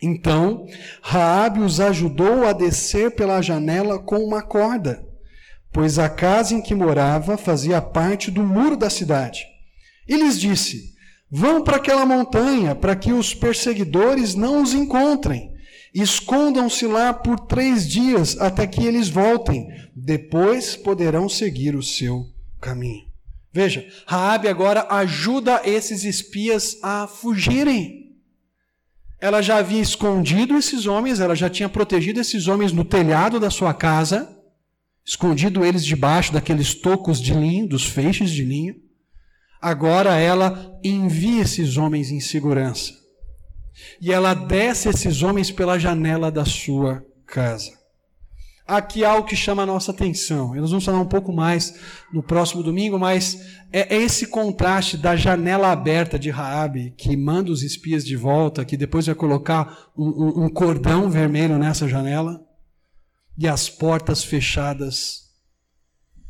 Então, 0.00 0.66
Raabe 1.02 1.60
os 1.60 1.80
ajudou 1.80 2.46
a 2.46 2.52
descer 2.52 3.12
pela 3.12 3.40
janela 3.40 3.98
com 3.98 4.18
uma 4.18 4.42
corda, 4.42 5.04
pois 5.72 5.98
a 5.98 6.08
casa 6.08 6.54
em 6.54 6.60
que 6.60 6.74
morava 6.74 7.36
fazia 7.36 7.80
parte 7.80 8.30
do 8.30 8.42
muro 8.42 8.76
da 8.76 8.90
cidade. 8.90 9.55
E 10.08 10.16
lhes 10.16 10.38
disse: 10.38 10.94
Vão 11.30 11.62
para 11.62 11.76
aquela 11.76 12.06
montanha, 12.06 12.74
para 12.74 12.94
que 12.94 13.12
os 13.12 13.34
perseguidores 13.34 14.34
não 14.34 14.62
os 14.62 14.72
encontrem. 14.72 15.52
Escondam-se 15.92 16.86
lá 16.86 17.12
por 17.12 17.40
três 17.40 17.88
dias 17.88 18.38
até 18.38 18.66
que 18.66 18.84
eles 18.84 19.08
voltem. 19.08 19.66
Depois 19.94 20.76
poderão 20.76 21.28
seguir 21.28 21.74
o 21.74 21.82
seu 21.82 22.26
caminho. 22.60 23.06
Veja, 23.52 23.88
Raabe 24.06 24.48
agora 24.48 24.86
ajuda 24.90 25.62
esses 25.64 26.04
espias 26.04 26.76
a 26.82 27.06
fugirem. 27.06 28.14
Ela 29.18 29.40
já 29.40 29.56
havia 29.56 29.80
escondido 29.80 30.56
esses 30.58 30.84
homens, 30.84 31.20
ela 31.20 31.34
já 31.34 31.48
tinha 31.48 31.68
protegido 31.68 32.20
esses 32.20 32.48
homens 32.48 32.72
no 32.72 32.84
telhado 32.84 33.40
da 33.40 33.48
sua 33.48 33.72
casa, 33.72 34.28
escondido 35.04 35.64
eles 35.64 35.84
debaixo 35.84 36.34
daqueles 36.34 36.74
tocos 36.74 37.18
de 37.18 37.32
linho, 37.32 37.66
dos 37.66 37.86
feixes 37.86 38.30
de 38.30 38.44
linho. 38.44 38.76
Agora 39.66 40.14
ela 40.14 40.78
envia 40.84 41.42
esses 41.42 41.76
homens 41.76 42.12
em 42.12 42.20
segurança. 42.20 42.92
E 44.00 44.12
ela 44.12 44.32
desce 44.32 44.88
esses 44.88 45.24
homens 45.24 45.50
pela 45.50 45.76
janela 45.76 46.30
da 46.30 46.44
sua 46.44 47.04
casa. 47.26 47.72
Aqui 48.64 49.04
há 49.04 49.10
algo 49.10 49.26
que 49.26 49.34
chama 49.34 49.64
a 49.64 49.66
nossa 49.66 49.90
atenção. 49.90 50.54
Nós 50.54 50.70
vamos 50.70 50.84
falar 50.84 51.00
um 51.00 51.08
pouco 51.08 51.32
mais 51.32 51.74
no 52.12 52.22
próximo 52.22 52.62
domingo, 52.62 52.96
mas 52.96 53.44
é 53.72 53.92
esse 53.96 54.28
contraste 54.28 54.96
da 54.96 55.16
janela 55.16 55.72
aberta 55.72 56.16
de 56.16 56.30
Raabe, 56.30 56.94
que 56.96 57.16
manda 57.16 57.50
os 57.50 57.64
espias 57.64 58.04
de 58.04 58.14
volta, 58.14 58.64
que 58.64 58.76
depois 58.76 59.06
vai 59.06 59.16
colocar 59.16 59.90
um, 59.98 60.06
um, 60.06 60.44
um 60.44 60.48
cordão 60.48 61.10
vermelho 61.10 61.58
nessa 61.58 61.88
janela, 61.88 62.40
e 63.36 63.48
as 63.48 63.68
portas 63.68 64.22
fechadas 64.22 65.22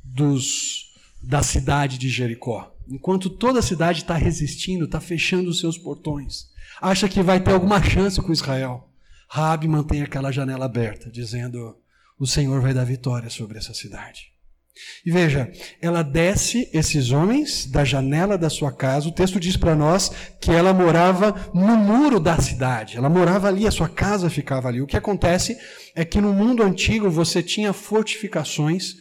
dos, 0.03 0.87
da 1.23 1.43
cidade 1.43 1.99
de 1.99 2.09
Jericó. 2.09 2.75
Enquanto 2.89 3.29
toda 3.29 3.59
a 3.59 3.63
cidade 3.63 4.03
está 4.03 4.15
resistindo, 4.15 4.85
está 4.85 5.01
fechando 5.01 5.51
os 5.51 5.61
seus 5.61 5.77
portões, 5.77 6.47
acha 6.81 7.09
que 7.09 7.23
vai 7.23 7.41
ter 7.41 7.53
alguma 7.53 7.83
chance 7.83 8.21
com 8.21 8.33
Israel. 8.33 8.89
Raabe 9.29 9.67
mantém 9.67 10.03
aquela 10.03 10.31
janela 10.31 10.67
aberta, 10.67 11.11
dizendo 11.11 11.77
o 12.19 12.27
Senhor 12.27 12.61
vai 12.61 12.73
dar 12.73 12.85
vitória 12.85 13.29
sobre 13.29 13.59
essa 13.59 13.75
cidade. 13.75 14.37
E 15.05 15.11
veja, 15.11 15.51
ela 15.81 16.03
desce 16.03 16.69
esses 16.73 17.11
homens 17.11 17.67
da 17.67 17.83
janela 17.83 18.37
da 18.37 18.51
sua 18.51 18.71
casa. 18.71 19.09
O 19.09 19.13
texto 19.13 19.41
diz 19.41 19.57
para 19.57 19.75
nós 19.75 20.13
que 20.41 20.51
ela 20.51 20.75
morava 20.75 21.35
no 21.55 21.77
muro 21.77 22.21
da 22.21 22.39
cidade. 22.39 22.97
Ela 22.97 23.09
morava 23.09 23.49
ali, 23.49 23.67
a 23.67 23.71
sua 23.71 23.89
casa 23.89 24.29
ficava 24.29 24.69
ali. 24.69 24.83
O 24.83 24.87
que 24.87 24.97
acontece 24.97 25.57
é 25.95 26.05
que 26.05 26.21
no 26.21 26.33
mundo 26.33 26.63
antigo 26.63 27.09
você 27.09 27.43
tinha 27.43 27.73
fortificações 27.73 28.97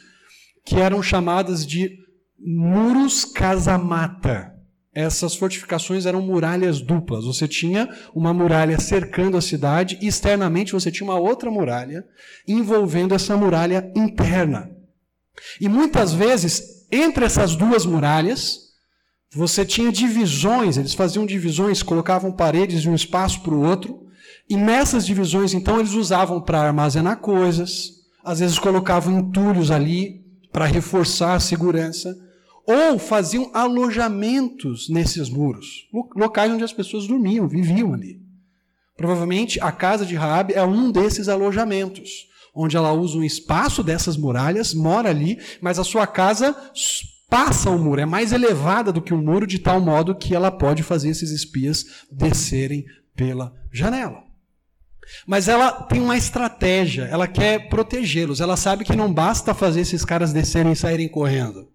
que 0.66 0.78
eram 0.78 1.04
chamadas 1.04 1.66
de 1.68 2.05
muros 2.38 3.26
casa-mata. 3.26 4.54
Essas 4.94 5.36
fortificações 5.36 6.06
eram 6.06 6.22
muralhas 6.22 6.80
duplas. 6.80 7.26
Você 7.26 7.48
tinha 7.50 7.90
uma 8.14 8.34
muralha 8.34 8.80
cercando 8.80 9.36
a 9.36 9.42
cidade 9.42 9.98
e 10.02 10.08
externamente 10.08 10.72
você 10.72 10.90
tinha 10.90 11.10
uma 11.10 11.20
outra 11.20 11.52
muralha 11.52 12.06
envolvendo 12.48 13.14
essa 13.14 13.36
muralha 13.36 13.92
interna. 13.94 14.72
E 15.60 15.68
muitas 15.68 16.14
vezes, 16.14 16.88
entre 16.90 17.26
essas 17.26 17.58
duas 17.58 17.86
muralhas, 17.86 18.66
você 19.34 19.66
tinha 19.66 19.92
divisões, 19.92 20.78
eles 20.78 20.94
faziam 20.94 21.26
divisões, 21.26 21.84
colocavam 21.84 22.32
paredes 22.32 22.82
de 22.82 22.90
um 22.90 22.96
espaço 22.96 23.42
para 23.42 23.54
o 23.54 23.62
outro, 23.62 24.06
e 24.50 24.56
nessas 24.56 25.06
divisões, 25.06 25.54
então, 25.54 25.80
eles 25.80 25.92
usavam 25.92 26.40
para 26.40 26.62
armazenar 26.62 27.18
coisas, 27.18 27.96
às 28.24 28.40
vezes 28.40 28.58
colocavam 28.58 29.20
entulhos 29.20 29.72
ali 29.72 30.24
para 30.54 30.66
reforçar 30.66 31.34
a 31.34 31.40
segurança 31.40 32.16
ou 32.68 32.98
faziam 32.98 33.52
alojamentos 33.54 34.90
nesses 34.90 35.30
muros, 35.30 35.88
locais 36.16 36.52
onde 36.52 36.64
as 36.64 36.74
pessoas 36.74 37.08
dormiam, 37.08 37.48
viviam 37.48 37.94
ali. 37.94 38.20
Provavelmente 38.98 39.60
a 39.62 39.72
casa 39.72 40.06
de 40.06 40.16
Raabe 40.16 40.54
é 40.54 40.64
um 40.64 40.92
desses 40.92 41.28
alojamentos, 41.28 42.28
onde 42.54 42.78
ela 42.78 42.94
usa 42.94 43.18
um 43.18 43.24
espaço 43.24 43.84
dessas 43.84 44.16
muralhas, 44.16 44.74
mora 44.74 45.10
ali, 45.10 45.38
mas 45.62 45.78
a 45.78 45.84
sua 45.84 46.08
casa 46.08 46.56
passa 47.30 47.70
o 47.70 47.78
muro, 47.78 48.02
é 48.02 48.06
mais 48.06 48.32
elevada 48.32 48.94
do 48.94 49.02
que 49.02 49.14
o 49.14 49.18
muro, 49.18 49.46
de 49.46 49.60
tal 49.60 49.82
modo 49.82 50.16
que 50.16 50.34
ela 50.34 50.52
pode 50.52 50.82
fazer 50.82 51.10
esses 51.10 51.32
espias 51.32 51.86
descerem 52.10 52.86
pela 53.16 53.54
janela. 53.72 54.24
Mas 55.28 55.48
ela 55.48 55.72
tem 55.72 56.02
uma 56.02 56.18
estratégia, 56.18 57.04
ela 57.04 57.28
quer 57.28 57.70
protegê-los, 57.70 58.42
ela 58.42 58.58
sabe 58.58 58.84
que 58.84 58.96
não 58.96 59.14
basta 59.14 59.54
fazer 59.54 59.82
esses 59.82 60.04
caras 60.04 60.34
descerem 60.34 60.72
e 60.72 60.76
saírem 60.76 61.08
correndo. 61.08 61.75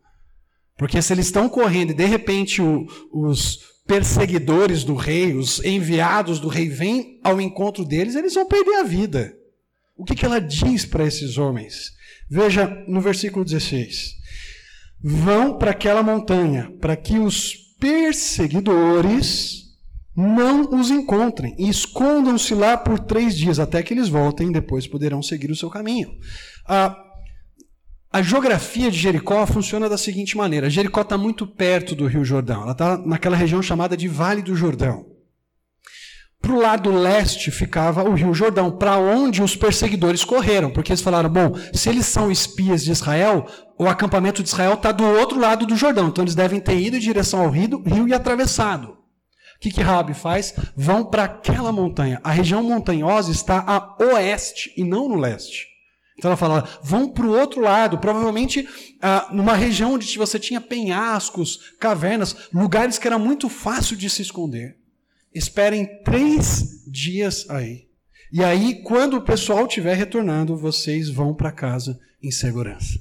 Porque 0.80 1.02
se 1.02 1.12
eles 1.12 1.26
estão 1.26 1.46
correndo 1.46 1.90
e 1.90 1.94
de 1.94 2.06
repente 2.06 2.62
o, 2.62 2.86
os 3.12 3.58
perseguidores 3.86 4.82
do 4.82 4.94
rei, 4.94 5.34
os 5.34 5.62
enviados 5.62 6.40
do 6.40 6.48
rei 6.48 6.70
vêm 6.70 7.20
ao 7.22 7.38
encontro 7.38 7.84
deles, 7.84 8.14
eles 8.14 8.32
vão 8.32 8.48
perder 8.48 8.76
a 8.76 8.82
vida. 8.82 9.30
O 9.94 10.06
que, 10.06 10.14
que 10.14 10.24
ela 10.24 10.40
diz 10.40 10.86
para 10.86 11.06
esses 11.06 11.36
homens? 11.36 11.90
Veja 12.30 12.66
no 12.88 13.02
versículo 13.02 13.44
16: 13.44 14.14
Vão 15.04 15.58
para 15.58 15.72
aquela 15.72 16.02
montanha, 16.02 16.72
para 16.80 16.96
que 16.96 17.18
os 17.18 17.54
perseguidores 17.78 19.64
não 20.16 20.62
os 20.80 20.90
encontrem 20.90 21.54
e 21.58 21.68
escondam-se 21.68 22.54
lá 22.54 22.78
por 22.78 22.98
três 22.98 23.36
dias 23.36 23.58
até 23.58 23.82
que 23.82 23.92
eles 23.92 24.08
voltem 24.08 24.48
e 24.48 24.52
depois 24.54 24.86
poderão 24.86 25.22
seguir 25.22 25.50
o 25.50 25.56
seu 25.56 25.68
caminho. 25.68 26.10
A, 26.66 27.09
a 28.12 28.22
geografia 28.22 28.90
de 28.90 28.98
Jericó 28.98 29.46
funciona 29.46 29.88
da 29.88 29.96
seguinte 29.96 30.36
maneira: 30.36 30.68
Jericó 30.68 31.02
está 31.02 31.16
muito 31.16 31.46
perto 31.46 31.94
do 31.94 32.06
Rio 32.06 32.24
Jordão, 32.24 32.62
ela 32.62 32.72
está 32.72 32.98
naquela 32.98 33.36
região 33.36 33.62
chamada 33.62 33.96
de 33.96 34.08
Vale 34.08 34.42
do 34.42 34.56
Jordão. 34.56 35.06
Para 36.42 36.52
o 36.52 36.60
lado 36.60 36.90
leste 36.90 37.50
ficava 37.50 38.02
o 38.02 38.14
Rio 38.14 38.32
Jordão, 38.32 38.70
para 38.70 38.96
onde 38.96 39.42
os 39.42 39.54
perseguidores 39.54 40.24
correram, 40.24 40.70
porque 40.70 40.90
eles 40.90 41.02
falaram: 41.02 41.30
bom, 41.30 41.54
se 41.72 41.88
eles 41.88 42.06
são 42.06 42.32
espias 42.32 42.82
de 42.82 42.90
Israel, 42.90 43.46
o 43.78 43.86
acampamento 43.86 44.42
de 44.42 44.48
Israel 44.48 44.74
está 44.74 44.90
do 44.90 45.04
outro 45.04 45.38
lado 45.38 45.64
do 45.64 45.76
Jordão, 45.76 46.08
então 46.08 46.24
eles 46.24 46.34
devem 46.34 46.58
ter 46.58 46.80
ido 46.80 46.96
em 46.96 47.00
direção 47.00 47.42
ao 47.42 47.50
rio, 47.50 47.82
rio 47.86 48.08
e 48.08 48.14
atravessado. 48.14 48.88
O 48.88 49.60
que, 49.60 49.70
que 49.70 50.14
faz? 50.14 50.54
Vão 50.74 51.04
para 51.04 51.24
aquela 51.24 51.70
montanha. 51.70 52.18
A 52.24 52.30
região 52.30 52.62
montanhosa 52.62 53.30
está 53.30 53.62
a 53.66 54.02
oeste 54.02 54.72
e 54.74 54.82
não 54.82 55.06
no 55.06 55.16
leste. 55.16 55.69
Então 56.20 56.28
ela 56.28 56.36
fala: 56.36 56.68
vão 56.82 57.08
para 57.08 57.26
o 57.26 57.32
outro 57.32 57.62
lado, 57.62 57.96
provavelmente 57.96 58.68
ah, 59.00 59.30
numa 59.32 59.54
região 59.54 59.94
onde 59.94 60.18
você 60.18 60.38
tinha 60.38 60.60
penhascos, 60.60 61.72
cavernas, 61.80 62.36
lugares 62.52 62.98
que 62.98 63.06
era 63.06 63.18
muito 63.18 63.48
fácil 63.48 63.96
de 63.96 64.10
se 64.10 64.20
esconder. 64.20 64.76
Esperem 65.34 66.02
três 66.04 66.84
dias 66.86 67.48
aí. 67.48 67.86
E 68.30 68.44
aí, 68.44 68.82
quando 68.82 69.16
o 69.16 69.22
pessoal 69.22 69.66
estiver 69.66 69.96
retornando, 69.96 70.56
vocês 70.56 71.08
vão 71.08 71.34
para 71.34 71.50
casa 71.50 71.98
em 72.22 72.30
segurança. 72.30 73.00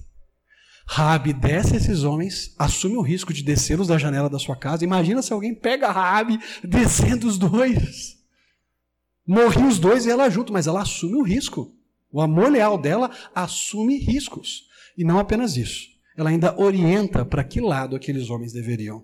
Rabi 0.88 1.34
desce 1.34 1.76
esses 1.76 2.04
homens, 2.04 2.56
assume 2.58 2.96
o 2.96 3.02
risco 3.02 3.34
de 3.34 3.44
descê-los 3.44 3.90
da 3.90 3.98
janela 3.98 4.30
da 4.30 4.40
sua 4.40 4.56
casa. 4.56 4.86
Imagina 4.86 5.22
se 5.22 5.34
alguém 5.34 5.54
pega 5.54 5.92
Rabi 5.92 6.40
descendo 6.64 7.28
os 7.28 7.38
dois. 7.38 8.18
Morri 9.28 9.64
os 9.64 9.78
dois 9.78 10.06
e 10.06 10.10
ela 10.10 10.30
junto, 10.30 10.54
mas 10.54 10.68
ela 10.68 10.82
assume 10.82 11.16
o 11.16 11.24
risco. 11.24 11.72
O 12.12 12.22
amor 12.22 12.52
leal 12.52 12.78
dela 12.78 13.12
assume 13.34 13.98
riscos. 13.98 14.68
E 14.98 15.04
não 15.04 15.20
apenas 15.20 15.56
isso. 15.56 15.88
Ela 16.18 16.30
ainda 16.30 16.60
orienta 16.60 17.24
para 17.24 17.44
que 17.44 17.62
lado 17.62 17.96
aqueles 17.96 18.30
homens 18.30 18.52
deveriam 18.52 19.04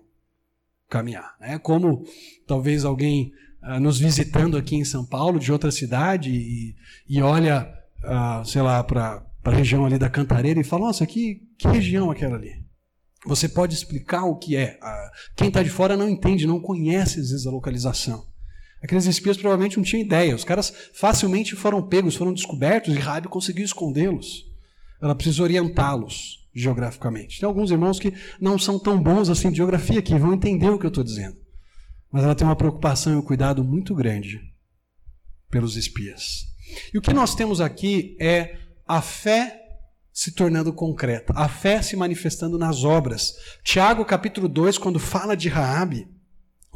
caminhar. 0.88 1.36
Né? 1.40 1.58
Como 1.58 2.04
talvez 2.46 2.84
alguém 2.84 3.32
uh, 3.62 3.80
nos 3.80 3.98
visitando 3.98 4.56
aqui 4.56 4.76
em 4.76 4.84
São 4.84 5.04
Paulo, 5.04 5.38
de 5.38 5.52
outra 5.52 5.70
cidade, 5.70 6.30
e, 6.30 6.74
e 7.08 7.22
olha, 7.22 7.72
uh, 8.04 8.44
sei 8.44 8.62
lá, 8.62 8.82
para 8.84 9.24
a 9.44 9.50
região 9.50 9.86
ali 9.86 9.98
da 9.98 10.10
Cantareira 10.10 10.60
e 10.60 10.64
fala: 10.64 10.86
Nossa, 10.86 11.06
que, 11.06 11.42
que 11.56 11.68
região 11.68 12.10
aquela 12.10 12.36
ali? 12.36 12.64
Você 13.24 13.48
pode 13.48 13.74
explicar 13.74 14.24
o 14.24 14.36
que 14.36 14.56
é. 14.56 14.78
Uh, 14.82 15.10
quem 15.34 15.48
está 15.48 15.62
de 15.62 15.70
fora 15.70 15.96
não 15.96 16.08
entende, 16.08 16.46
não 16.46 16.60
conhece 16.60 17.20
às 17.20 17.30
vezes 17.30 17.46
a 17.46 17.50
localização. 17.50 18.26
Aqueles 18.82 19.06
espias 19.06 19.36
provavelmente 19.36 19.76
não 19.76 19.84
tinham 19.84 20.04
ideia. 20.04 20.34
Os 20.34 20.44
caras 20.44 20.72
facilmente 20.92 21.56
foram 21.56 21.82
pegos, 21.82 22.14
foram 22.14 22.32
descobertos 22.32 22.94
e 22.94 22.98
Rabi 22.98 23.28
conseguiu 23.28 23.64
escondê-los. 23.64 24.44
Ela 25.00 25.14
precisa 25.14 25.42
orientá-los 25.42 26.46
geograficamente. 26.54 27.38
Tem 27.38 27.46
alguns 27.46 27.70
irmãos 27.70 27.98
que 27.98 28.14
não 28.40 28.58
são 28.58 28.78
tão 28.78 29.02
bons 29.02 29.28
assim 29.28 29.50
de 29.50 29.58
geografia 29.58 30.00
que 30.00 30.18
vão 30.18 30.32
entender 30.32 30.70
o 30.70 30.78
que 30.78 30.86
eu 30.86 30.88
estou 30.88 31.04
dizendo. 31.04 31.36
Mas 32.10 32.24
ela 32.24 32.34
tem 32.34 32.46
uma 32.46 32.56
preocupação 32.56 33.12
e 33.12 33.16
um 33.16 33.22
cuidado 33.22 33.62
muito 33.62 33.94
grande 33.94 34.40
pelos 35.50 35.76
espias. 35.76 36.46
E 36.92 36.98
o 36.98 37.02
que 37.02 37.12
nós 37.12 37.34
temos 37.34 37.60
aqui 37.60 38.16
é 38.20 38.56
a 38.86 39.02
fé 39.02 39.62
se 40.12 40.32
tornando 40.32 40.72
concreta, 40.72 41.34
a 41.36 41.46
fé 41.46 41.82
se 41.82 41.94
manifestando 41.94 42.56
nas 42.56 42.84
obras. 42.84 43.34
Tiago 43.62 44.02
capítulo 44.02 44.48
2, 44.48 44.78
quando 44.78 44.98
fala 44.98 45.36
de 45.36 45.50
Raabe, 45.50 46.08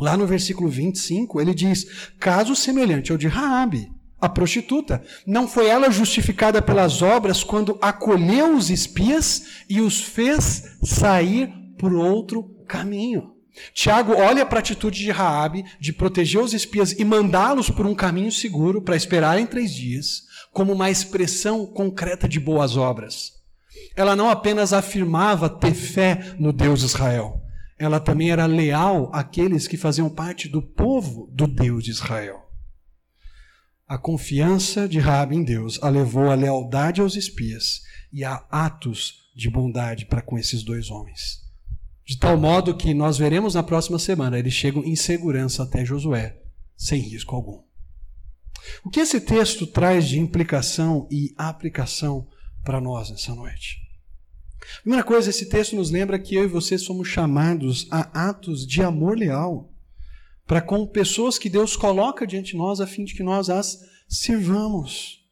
lá 0.00 0.16
no 0.16 0.26
versículo 0.26 0.68
25, 0.68 1.40
ele 1.40 1.54
diz: 1.54 2.10
"Caso 2.18 2.56
semelhante 2.56 3.12
ao 3.12 3.18
de 3.18 3.28
Raabe, 3.28 3.90
a 4.20 4.28
prostituta. 4.28 5.02
Não 5.26 5.48
foi 5.48 5.66
ela 5.66 5.90
justificada 5.90 6.60
pelas 6.60 7.00
obras 7.00 7.42
quando 7.42 7.78
acolheu 7.80 8.54
os 8.54 8.70
espias 8.70 9.64
e 9.68 9.80
os 9.80 10.00
fez 10.00 10.76
sair 10.82 11.50
por 11.78 11.94
outro 11.94 12.42
caminho. 12.68 13.32
Tiago 13.74 14.12
olha 14.12 14.46
para 14.46 14.58
a 14.58 14.60
atitude 14.60 15.00
de 15.00 15.10
Raabe 15.10 15.64
de 15.80 15.92
proteger 15.92 16.40
os 16.40 16.52
espias 16.52 16.92
e 16.92 17.04
mandá-los 17.04 17.70
por 17.70 17.86
um 17.86 17.94
caminho 17.94 18.30
seguro 18.30 18.82
para 18.82 18.96
esperarem 18.96 19.46
três 19.46 19.74
dias, 19.74 20.22
como 20.52 20.72
uma 20.72 20.90
expressão 20.90 21.66
concreta 21.66 22.28
de 22.28 22.38
boas 22.38 22.76
obras. 22.76 23.32
Ela 23.96 24.14
não 24.14 24.30
apenas 24.30 24.72
afirmava 24.72 25.48
ter 25.48 25.74
fé 25.74 26.34
no 26.38 26.52
Deus 26.52 26.82
Israel, 26.82 27.39
ela 27.80 27.98
também 27.98 28.30
era 28.30 28.44
leal 28.44 29.10
àqueles 29.10 29.66
que 29.66 29.78
faziam 29.78 30.10
parte 30.10 30.50
do 30.50 30.60
povo 30.60 31.30
do 31.32 31.46
Deus 31.46 31.82
de 31.82 31.90
Israel. 31.90 32.46
A 33.88 33.96
confiança 33.96 34.86
de 34.86 34.98
Rabi 34.98 35.36
em 35.36 35.42
Deus 35.42 35.82
a 35.82 35.88
levou 35.88 36.30
à 36.30 36.34
lealdade 36.34 37.00
aos 37.00 37.16
espias 37.16 37.80
e 38.12 38.22
a 38.22 38.34
atos 38.50 39.30
de 39.34 39.48
bondade 39.48 40.04
para 40.04 40.20
com 40.20 40.38
esses 40.38 40.62
dois 40.62 40.90
homens. 40.90 41.40
De 42.04 42.18
tal 42.18 42.36
modo 42.36 42.76
que 42.76 42.92
nós 42.92 43.16
veremos 43.16 43.54
na 43.54 43.62
próxima 43.62 43.98
semana, 43.98 44.38
eles 44.38 44.52
chegam 44.52 44.84
em 44.84 44.94
segurança 44.94 45.62
até 45.62 45.82
Josué, 45.82 46.38
sem 46.76 47.00
risco 47.00 47.34
algum. 47.34 47.62
O 48.84 48.90
que 48.90 49.00
esse 49.00 49.22
texto 49.22 49.66
traz 49.66 50.06
de 50.06 50.20
implicação 50.20 51.08
e 51.10 51.34
aplicação 51.38 52.28
para 52.62 52.78
nós 52.78 53.08
nessa 53.08 53.34
noite? 53.34 53.89
Primeira 54.82 55.04
coisa, 55.04 55.30
esse 55.30 55.48
texto 55.48 55.76
nos 55.76 55.90
lembra 55.90 56.18
que 56.18 56.34
eu 56.34 56.44
e 56.44 56.48
você 56.48 56.78
somos 56.78 57.08
chamados 57.08 57.86
a 57.90 58.28
atos 58.28 58.66
de 58.66 58.82
amor 58.82 59.16
leal 59.16 59.72
para 60.46 60.60
com 60.60 60.86
pessoas 60.86 61.38
que 61.38 61.48
Deus 61.48 61.76
coloca 61.76 62.26
diante 62.26 62.52
de 62.52 62.58
nós 62.58 62.80
a 62.80 62.86
fim 62.86 63.04
de 63.04 63.14
que 63.14 63.22
nós 63.22 63.48
as 63.48 63.78
sirvamos. 64.08 65.24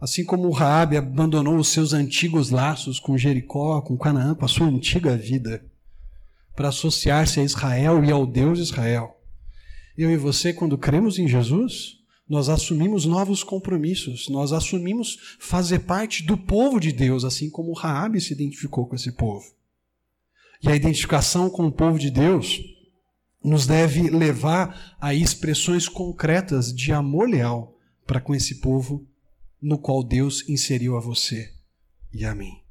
Assim 0.00 0.24
como 0.24 0.50
Raabe 0.50 0.96
abandonou 0.96 1.56
os 1.56 1.68
seus 1.68 1.92
antigos 1.92 2.50
laços 2.50 3.00
com 3.00 3.18
Jericó, 3.18 3.80
com 3.80 3.96
Canaã, 3.96 4.34
com 4.34 4.44
a 4.44 4.48
sua 4.48 4.66
antiga 4.66 5.16
vida, 5.16 5.64
para 6.54 6.68
associar-se 6.68 7.40
a 7.40 7.42
Israel 7.42 8.04
e 8.04 8.10
ao 8.12 8.26
Deus 8.26 8.58
Israel. 8.58 9.20
Eu 9.96 10.10
e 10.10 10.16
você, 10.16 10.52
quando 10.52 10.78
cremos 10.78 11.18
em 11.18 11.26
Jesus, 11.26 12.03
nós 12.28 12.48
assumimos 12.48 13.04
novos 13.04 13.42
compromissos, 13.42 14.28
nós 14.28 14.52
assumimos 14.52 15.36
fazer 15.38 15.80
parte 15.80 16.22
do 16.22 16.38
povo 16.38 16.80
de 16.80 16.90
Deus, 16.90 17.24
assim 17.24 17.50
como 17.50 17.74
Raabe 17.74 18.20
se 18.20 18.32
identificou 18.32 18.86
com 18.86 18.94
esse 18.94 19.12
povo. 19.12 19.44
E 20.62 20.68
a 20.68 20.74
identificação 20.76 21.50
com 21.50 21.66
o 21.66 21.72
povo 21.72 21.98
de 21.98 22.10
Deus 22.10 22.60
nos 23.42 23.66
deve 23.66 24.08
levar 24.08 24.96
a 24.98 25.12
expressões 25.12 25.86
concretas 25.86 26.74
de 26.74 26.92
amor 26.92 27.28
leal 27.28 27.76
para 28.06 28.20
com 28.20 28.34
esse 28.34 28.60
povo 28.60 29.06
no 29.60 29.78
qual 29.78 30.02
Deus 30.02 30.48
inseriu 30.48 30.96
a 30.96 31.00
você 31.00 31.52
e 32.12 32.24
a 32.24 32.34
mim. 32.34 32.63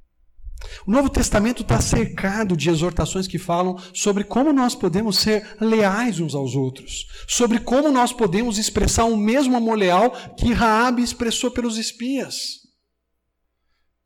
O 0.85 0.91
Novo 0.91 1.09
Testamento 1.09 1.61
está 1.61 1.79
cercado 1.79 2.57
de 2.57 2.69
exortações 2.69 3.27
que 3.27 3.39
falam 3.39 3.77
sobre 3.93 4.23
como 4.23 4.51
nós 4.51 4.75
podemos 4.75 5.17
ser 5.17 5.55
leais 5.59 6.19
uns 6.19 6.35
aos 6.35 6.55
outros, 6.55 7.07
sobre 7.27 7.59
como 7.59 7.91
nós 7.91 8.11
podemos 8.11 8.57
expressar 8.57 9.05
o 9.05 9.15
mesmo 9.17 9.55
amor 9.55 9.77
leal 9.77 10.11
que 10.37 10.51
Raabe 10.51 11.01
expressou 11.01 11.51
pelos 11.51 11.77
espias. 11.77 12.63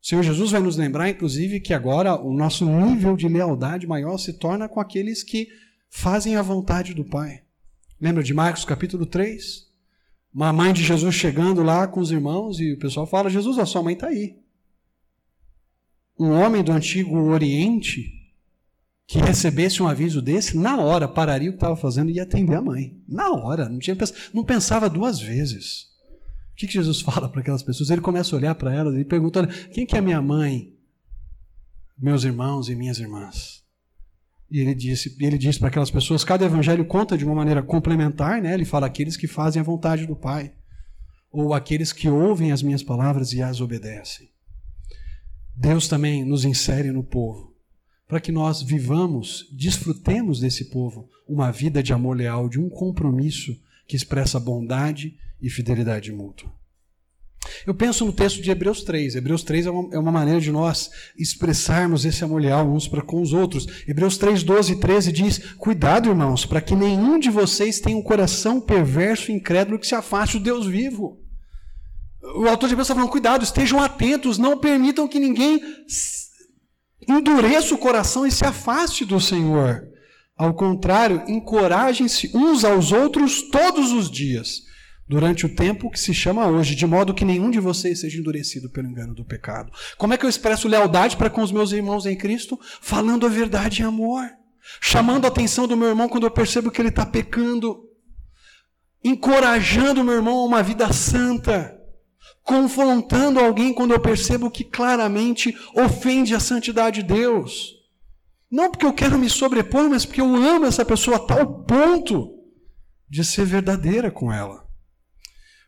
O 0.00 0.06
Senhor 0.06 0.22
Jesus 0.22 0.52
vai 0.52 0.60
nos 0.60 0.76
lembrar, 0.76 1.08
inclusive, 1.08 1.60
que 1.60 1.74
agora 1.74 2.14
o 2.14 2.32
nosso 2.32 2.64
nível 2.64 3.16
de 3.16 3.28
lealdade 3.28 3.86
maior 3.86 4.16
se 4.16 4.34
torna 4.34 4.68
com 4.68 4.80
aqueles 4.80 5.22
que 5.22 5.48
fazem 5.90 6.36
a 6.36 6.42
vontade 6.42 6.94
do 6.94 7.04
Pai. 7.04 7.42
Lembra 8.00 8.22
de 8.22 8.32
Marcos 8.32 8.64
capítulo 8.64 9.04
3? 9.04 9.66
Uma 10.32 10.52
mãe 10.52 10.72
de 10.72 10.84
Jesus 10.84 11.14
chegando 11.14 11.62
lá 11.62 11.88
com 11.88 12.00
os 12.00 12.12
irmãos 12.12 12.60
e 12.60 12.72
o 12.72 12.78
pessoal 12.78 13.06
fala: 13.06 13.28
Jesus, 13.28 13.58
a 13.58 13.66
sua 13.66 13.82
mãe 13.82 13.94
está 13.94 14.06
aí. 14.06 14.36
Um 16.18 16.30
homem 16.30 16.62
do 16.62 16.72
antigo 16.72 17.16
Oriente 17.16 18.18
que 19.08 19.18
recebesse 19.18 19.82
um 19.82 19.88
aviso 19.88 20.20
desse, 20.20 20.54
na 20.54 20.76
hora 20.76 21.08
pararia 21.08 21.48
o 21.48 21.52
que 21.52 21.56
estava 21.56 21.74
fazendo 21.74 22.10
e 22.10 22.16
ia 22.16 22.24
atender 22.24 22.54
a 22.54 22.60
mãe. 22.60 22.94
Na 23.08 23.30
hora, 23.30 23.66
não, 23.66 23.78
tinha, 23.78 23.96
não 24.34 24.44
pensava 24.44 24.90
duas 24.90 25.18
vezes. 25.18 25.84
O 26.52 26.56
que, 26.56 26.66
que 26.66 26.74
Jesus 26.74 27.00
fala 27.02 27.26
para 27.26 27.40
aquelas 27.40 27.62
pessoas? 27.62 27.88
Ele 27.88 28.02
começa 28.02 28.36
a 28.36 28.38
olhar 28.38 28.54
para 28.54 28.74
elas 28.74 28.94
e 28.94 29.04
pergunta: 29.06 29.46
quem 29.72 29.86
que 29.86 29.96
é 29.96 30.00
minha 30.02 30.20
mãe, 30.20 30.74
meus 31.98 32.22
irmãos 32.22 32.68
e 32.68 32.74
minhas 32.74 32.98
irmãs? 32.98 33.64
E 34.50 34.60
ele 34.60 34.74
disse, 34.74 35.16
ele 35.20 35.38
disse 35.38 35.58
para 35.58 35.68
aquelas 35.68 35.90
pessoas, 35.90 36.24
cada 36.24 36.44
evangelho 36.44 36.84
conta 36.84 37.16
de 37.16 37.24
uma 37.24 37.34
maneira 37.34 37.62
complementar, 37.62 38.42
né? 38.42 38.52
Ele 38.52 38.64
fala 38.64 38.86
aqueles 38.86 39.16
que 39.16 39.26
fazem 39.26 39.60
a 39.60 39.64
vontade 39.64 40.06
do 40.06 40.16
Pai, 40.16 40.52
ou 41.30 41.54
aqueles 41.54 41.92
que 41.92 42.08
ouvem 42.08 42.52
as 42.52 42.62
minhas 42.62 42.82
palavras 42.82 43.32
e 43.32 43.42
as 43.42 43.60
obedecem. 43.60 44.28
Deus 45.60 45.88
também 45.88 46.24
nos 46.24 46.44
insere 46.44 46.92
no 46.92 47.02
povo, 47.02 47.52
para 48.06 48.20
que 48.20 48.30
nós 48.30 48.62
vivamos, 48.62 49.48
desfrutemos 49.50 50.38
desse 50.38 50.66
povo 50.66 51.10
uma 51.28 51.50
vida 51.50 51.82
de 51.82 51.92
amor 51.92 52.16
leal, 52.16 52.48
de 52.48 52.60
um 52.60 52.68
compromisso 52.68 53.60
que 53.84 53.96
expressa 53.96 54.38
bondade 54.38 55.18
e 55.42 55.50
fidelidade 55.50 56.12
mútua. 56.12 56.48
Eu 57.66 57.74
penso 57.74 58.04
no 58.04 58.12
texto 58.12 58.40
de 58.40 58.52
Hebreus 58.52 58.84
3. 58.84 59.16
Hebreus 59.16 59.42
3 59.42 59.66
é 59.66 59.70
uma, 59.70 59.94
é 59.94 59.98
uma 59.98 60.12
maneira 60.12 60.40
de 60.40 60.52
nós 60.52 60.92
expressarmos 61.16 62.04
esse 62.04 62.22
amor 62.22 62.40
leal 62.40 62.70
uns 62.70 62.86
para 62.86 63.02
com 63.02 63.20
os 63.20 63.32
outros. 63.32 63.66
Hebreus 63.88 64.16
3, 64.16 64.44
12 64.44 64.74
e 64.74 64.76
13 64.76 65.10
diz: 65.10 65.38
Cuidado, 65.54 66.08
irmãos, 66.08 66.46
para 66.46 66.60
que 66.60 66.76
nenhum 66.76 67.18
de 67.18 67.30
vocês 67.30 67.80
tenha 67.80 67.96
um 67.96 68.02
coração 68.02 68.60
perverso 68.60 69.32
e 69.32 69.34
incrédulo 69.34 69.78
que 69.78 69.88
se 69.88 69.96
afaste 69.96 70.38
do 70.38 70.44
Deus 70.44 70.66
vivo. 70.66 71.18
O 72.34 72.48
autor 72.48 72.68
de 72.68 72.74
Hebreus 72.74 72.86
está 72.86 72.94
falando: 72.94 73.10
cuidado, 73.10 73.44
estejam 73.44 73.80
atentos, 73.80 74.38
não 74.38 74.58
permitam 74.58 75.08
que 75.08 75.18
ninguém 75.18 75.60
endureça 77.08 77.74
o 77.74 77.78
coração 77.78 78.26
e 78.26 78.30
se 78.30 78.44
afaste 78.44 79.04
do 79.04 79.20
Senhor. 79.20 79.82
Ao 80.36 80.54
contrário, 80.54 81.24
encorajem-se 81.26 82.30
uns 82.34 82.64
aos 82.64 82.92
outros 82.92 83.42
todos 83.42 83.90
os 83.92 84.10
dias 84.10 84.62
durante 85.08 85.46
o 85.46 85.54
tempo 85.54 85.90
que 85.90 85.98
se 85.98 86.12
chama 86.12 86.46
hoje, 86.46 86.74
de 86.74 86.86
modo 86.86 87.14
que 87.14 87.24
nenhum 87.24 87.50
de 87.50 87.58
vocês 87.58 88.00
seja 88.00 88.18
endurecido 88.18 88.68
pelo 88.70 88.88
engano 88.88 89.14
do 89.14 89.24
pecado. 89.24 89.72
Como 89.96 90.12
é 90.12 90.18
que 90.18 90.24
eu 90.24 90.28
expresso 90.28 90.68
lealdade 90.68 91.16
para 91.16 91.30
com 91.30 91.42
os 91.42 91.50
meus 91.50 91.72
irmãos 91.72 92.04
em 92.04 92.16
Cristo? 92.16 92.58
Falando 92.80 93.26
a 93.26 93.28
verdade 93.28 93.82
em 93.82 93.86
amor. 93.86 94.28
Chamando 94.80 95.24
a 95.24 95.28
atenção 95.28 95.66
do 95.66 95.76
meu 95.76 95.88
irmão 95.88 96.08
quando 96.08 96.24
eu 96.24 96.30
percebo 96.30 96.70
que 96.70 96.80
ele 96.80 96.90
está 96.90 97.06
pecando. 97.06 97.84
Encorajando 99.02 100.02
o 100.02 100.04
meu 100.04 100.14
irmão 100.14 100.40
a 100.40 100.44
uma 100.44 100.62
vida 100.62 100.92
santa. 100.92 101.77
Confrontando 102.48 103.38
alguém 103.38 103.74
quando 103.74 103.92
eu 103.92 104.00
percebo 104.00 104.50
que 104.50 104.64
claramente 104.64 105.54
ofende 105.74 106.34
a 106.34 106.40
santidade 106.40 107.02
de 107.02 107.08
Deus. 107.12 107.74
Não 108.50 108.70
porque 108.70 108.86
eu 108.86 108.94
quero 108.94 109.18
me 109.18 109.28
sobrepor, 109.28 109.90
mas 109.90 110.06
porque 110.06 110.22
eu 110.22 110.34
amo 110.34 110.64
essa 110.64 110.82
pessoa 110.82 111.18
a 111.18 111.20
tal 111.20 111.64
ponto 111.64 112.42
de 113.06 113.22
ser 113.22 113.44
verdadeira 113.44 114.10
com 114.10 114.32
ela. 114.32 114.66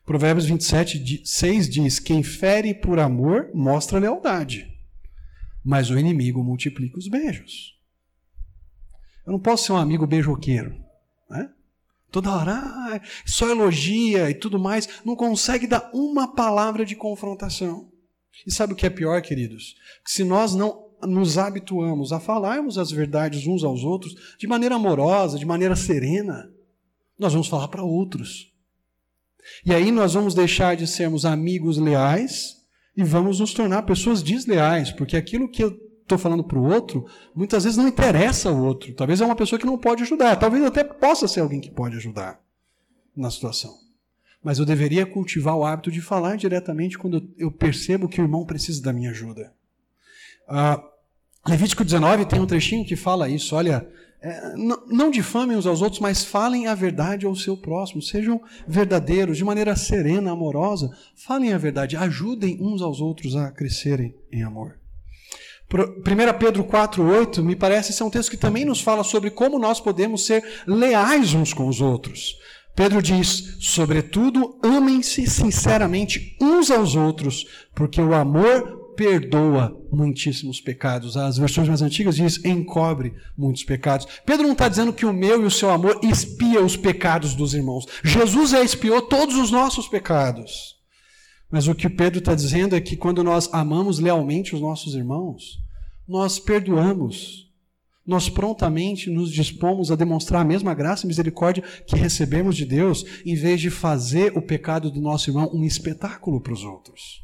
Provérbios 0.07 0.47
27, 0.47 1.21
6 1.23 1.69
diz: 1.69 1.99
Quem 1.99 2.23
fere 2.23 2.73
por 2.73 2.99
amor 2.99 3.51
mostra 3.53 3.99
lealdade, 3.99 4.67
mas 5.63 5.91
o 5.91 5.99
inimigo 5.99 6.43
multiplica 6.43 6.99
os 6.99 7.09
beijos. 7.09 7.79
Eu 9.27 9.33
não 9.33 9.39
posso 9.39 9.67
ser 9.67 9.73
um 9.73 9.77
amigo 9.77 10.07
beijoqueiro, 10.07 10.83
né? 11.29 11.51
Toda 12.11 12.35
hora, 12.35 12.55
ah, 12.55 13.01
só 13.25 13.49
elogia 13.49 14.29
e 14.31 14.35
tudo 14.35 14.59
mais, 14.59 14.89
não 15.05 15.15
consegue 15.15 15.67
dar 15.67 15.91
uma 15.95 16.35
palavra 16.35 16.85
de 16.85 16.97
confrontação. 16.97 17.89
E 18.47 18.53
sabe 18.53 18.73
o 18.73 18.77
que 18.77 18.87
é 18.87 18.91
pior, 18.91 19.21
queridos? 19.23 19.75
Que 20.05 20.11
se 20.11 20.25
nós 20.25 20.55
não 20.55 20.91
nos 21.03 21.39
habituamos 21.39 22.13
a 22.13 22.21
falarmos 22.21 22.77
as 22.77 22.91
verdades 22.91 23.47
uns 23.47 23.65
aos 23.65 23.85
outros 23.85 24.37
de 24.39 24.47
maneira 24.47 24.75
amorosa, 24.75 25.39
de 25.39 25.47
maneira 25.47 25.77
serena, 25.77 26.51
nós 27.19 27.33
vamos 27.33 27.49
falar 27.49 27.69
para 27.69 27.83
outros. 27.83 28.53
E 29.65 29.73
aí 29.73 29.91
nós 29.91 30.15
vamos 30.15 30.35
deixar 30.35 30.77
de 30.77 30.87
sermos 30.87 31.25
amigos 31.25 31.79
leais 31.79 32.57
e 32.97 33.03
vamos 33.03 33.41
nos 33.41 33.55
tornar 33.55 33.83
pessoas 33.83 34.23
desleais, 34.23 34.91
porque 34.91 35.17
aquilo 35.17 35.51
que 35.51 35.63
eu 35.63 35.90
estou 36.11 36.19
falando 36.19 36.43
para 36.43 36.59
o 36.59 36.65
outro, 36.65 37.07
muitas 37.35 37.65
vezes 37.65 37.77
não 37.77 37.87
interessa 37.87 38.49
ao 38.49 38.59
outro. 38.59 38.93
Talvez 38.95 39.21
é 39.21 39.25
uma 39.25 39.37
pessoa 39.37 39.59
que 39.59 39.67
não 39.67 39.79
pode 39.79 40.03
ajudar, 40.03 40.37
talvez 40.37 40.65
até 40.65 40.83
possa 40.83 41.29
ser 41.29 41.41
alguém 41.41 41.61
que 41.61 41.71
pode 41.71 41.97
ajudar 41.97 42.41
na 43.17 43.31
situação. 43.31 43.79
Mas 44.43 44.59
eu 44.59 44.65
deveria 44.65 45.07
cultivar 45.07 45.57
o 45.57 45.65
hábito 45.65 45.91
de 45.91 46.01
falar 46.01 46.37
diretamente 46.37 46.99
quando 46.99 47.31
eu 47.37 47.51
percebo 47.51 48.09
que 48.09 48.21
o 48.21 48.25
irmão 48.25 48.45
precisa 48.45 48.83
da 48.83 48.93
minha 48.93 49.11
ajuda. 49.11 49.53
Uh, 50.49 50.91
Levítico 51.47 51.85
19 51.85 52.27
tem 52.27 52.41
um 52.41 52.47
trechinho 52.47 52.85
que 52.85 52.97
fala 52.97 53.29
isso. 53.29 53.55
Olha, 53.55 53.87
é, 54.21 54.57
não, 54.57 54.87
não 54.87 55.11
difamem 55.11 55.57
uns 55.57 55.67
aos 55.67 55.81
outros, 55.81 56.01
mas 56.01 56.25
falem 56.25 56.67
a 56.67 56.75
verdade 56.75 57.27
ao 57.27 57.37
seu 57.37 57.57
próximo. 57.57 58.03
Sejam 58.03 58.41
verdadeiros, 58.67 59.37
de 59.37 59.45
maneira 59.45 59.77
serena, 59.77 60.33
amorosa. 60.33 60.91
Falem 61.15 61.53
a 61.53 61.59
verdade, 61.59 61.97
ajudem 61.97 62.59
uns 62.61 62.83
aos 62.83 63.01
outros 63.01 63.37
a 63.37 63.51
crescerem 63.51 64.15
em 64.33 64.43
amor. 64.43 64.80
1 65.73 66.39
Pedro 66.39 66.65
4,8 66.65 67.43
me 67.43 67.55
parece 67.55 67.93
ser 67.93 68.03
um 68.03 68.11
texto 68.11 68.31
que 68.31 68.37
também 68.37 68.65
nos 68.65 68.81
fala 68.81 69.05
sobre 69.05 69.31
como 69.31 69.59
nós 69.59 69.81
podemos 69.81 70.27
ser 70.27 70.45
leais 70.67 71.33
uns 71.33 71.53
com 71.53 71.69
os 71.69 71.81
outros. 71.81 72.37
Pedro 72.75 73.01
diz: 73.01 73.57
sobretudo, 73.61 74.59
amem-se 74.63 75.27
sinceramente 75.27 76.37
uns 76.41 76.71
aos 76.71 76.97
outros, 76.97 77.47
porque 77.75 78.01
o 78.01 78.15
amor 78.15 78.81
perdoa 78.97 79.79
muitíssimos 79.91 80.61
pecados. 80.61 81.17
As 81.17 81.39
versões 81.39 81.69
mais 81.69 81.83
antigas 81.83 82.17
diz 82.17 82.45
encobre 82.45 83.15
muitos 83.37 83.65
pecados. 83.65 84.07
Pedro 84.27 84.45
não 84.45 84.53
está 84.53 84.69
dizendo 84.69 84.93
que 84.93 85.07
o 85.07 85.13
meu 85.13 85.43
e 85.43 85.47
o 85.47 85.51
seu 85.51 85.71
amor 85.71 86.01
expia 86.03 86.63
os 86.63 86.77
pecados 86.77 87.35
dos 87.35 87.55
irmãos. 87.55 87.87
Jesus 88.05 88.51
já 88.51 88.63
expiou 88.63 89.01
todos 89.03 89.37
os 89.37 89.51
nossos 89.51 89.89
pecados. 89.89 90.80
Mas 91.51 91.67
o 91.67 91.75
que 91.75 91.89
Pedro 91.89 92.21
está 92.21 92.35
dizendo 92.35 92.77
é 92.77 92.81
que 92.81 92.97
quando 92.97 93.25
nós 93.25 93.49
amamos 93.53 93.99
lealmente 93.99 94.55
os 94.55 94.61
nossos 94.61 94.95
irmãos, 94.95 95.61
nós 96.07 96.39
perdoamos. 96.39 97.49
Nós 98.07 98.29
prontamente 98.29 99.11
nos 99.11 99.31
dispomos 99.31 99.91
a 99.91 99.97
demonstrar 99.97 100.43
a 100.43 100.45
mesma 100.45 100.75
graça 100.75 101.05
e 101.05 101.09
misericórdia 101.09 101.63
que 101.87 101.97
recebemos 101.97 102.57
de 102.57 102.65
Deus, 102.65 103.05
em 103.25 103.35
vez 103.35 103.61
de 103.61 103.71
fazer 103.71 104.37
o 104.37 104.43
pecado 104.43 104.91
do 104.91 105.01
nosso 105.01 105.31
irmão 105.31 105.51
um 105.53 105.65
espetáculo 105.65 106.41
para 106.41 106.53
os 106.53 106.65
outros. 106.65 107.23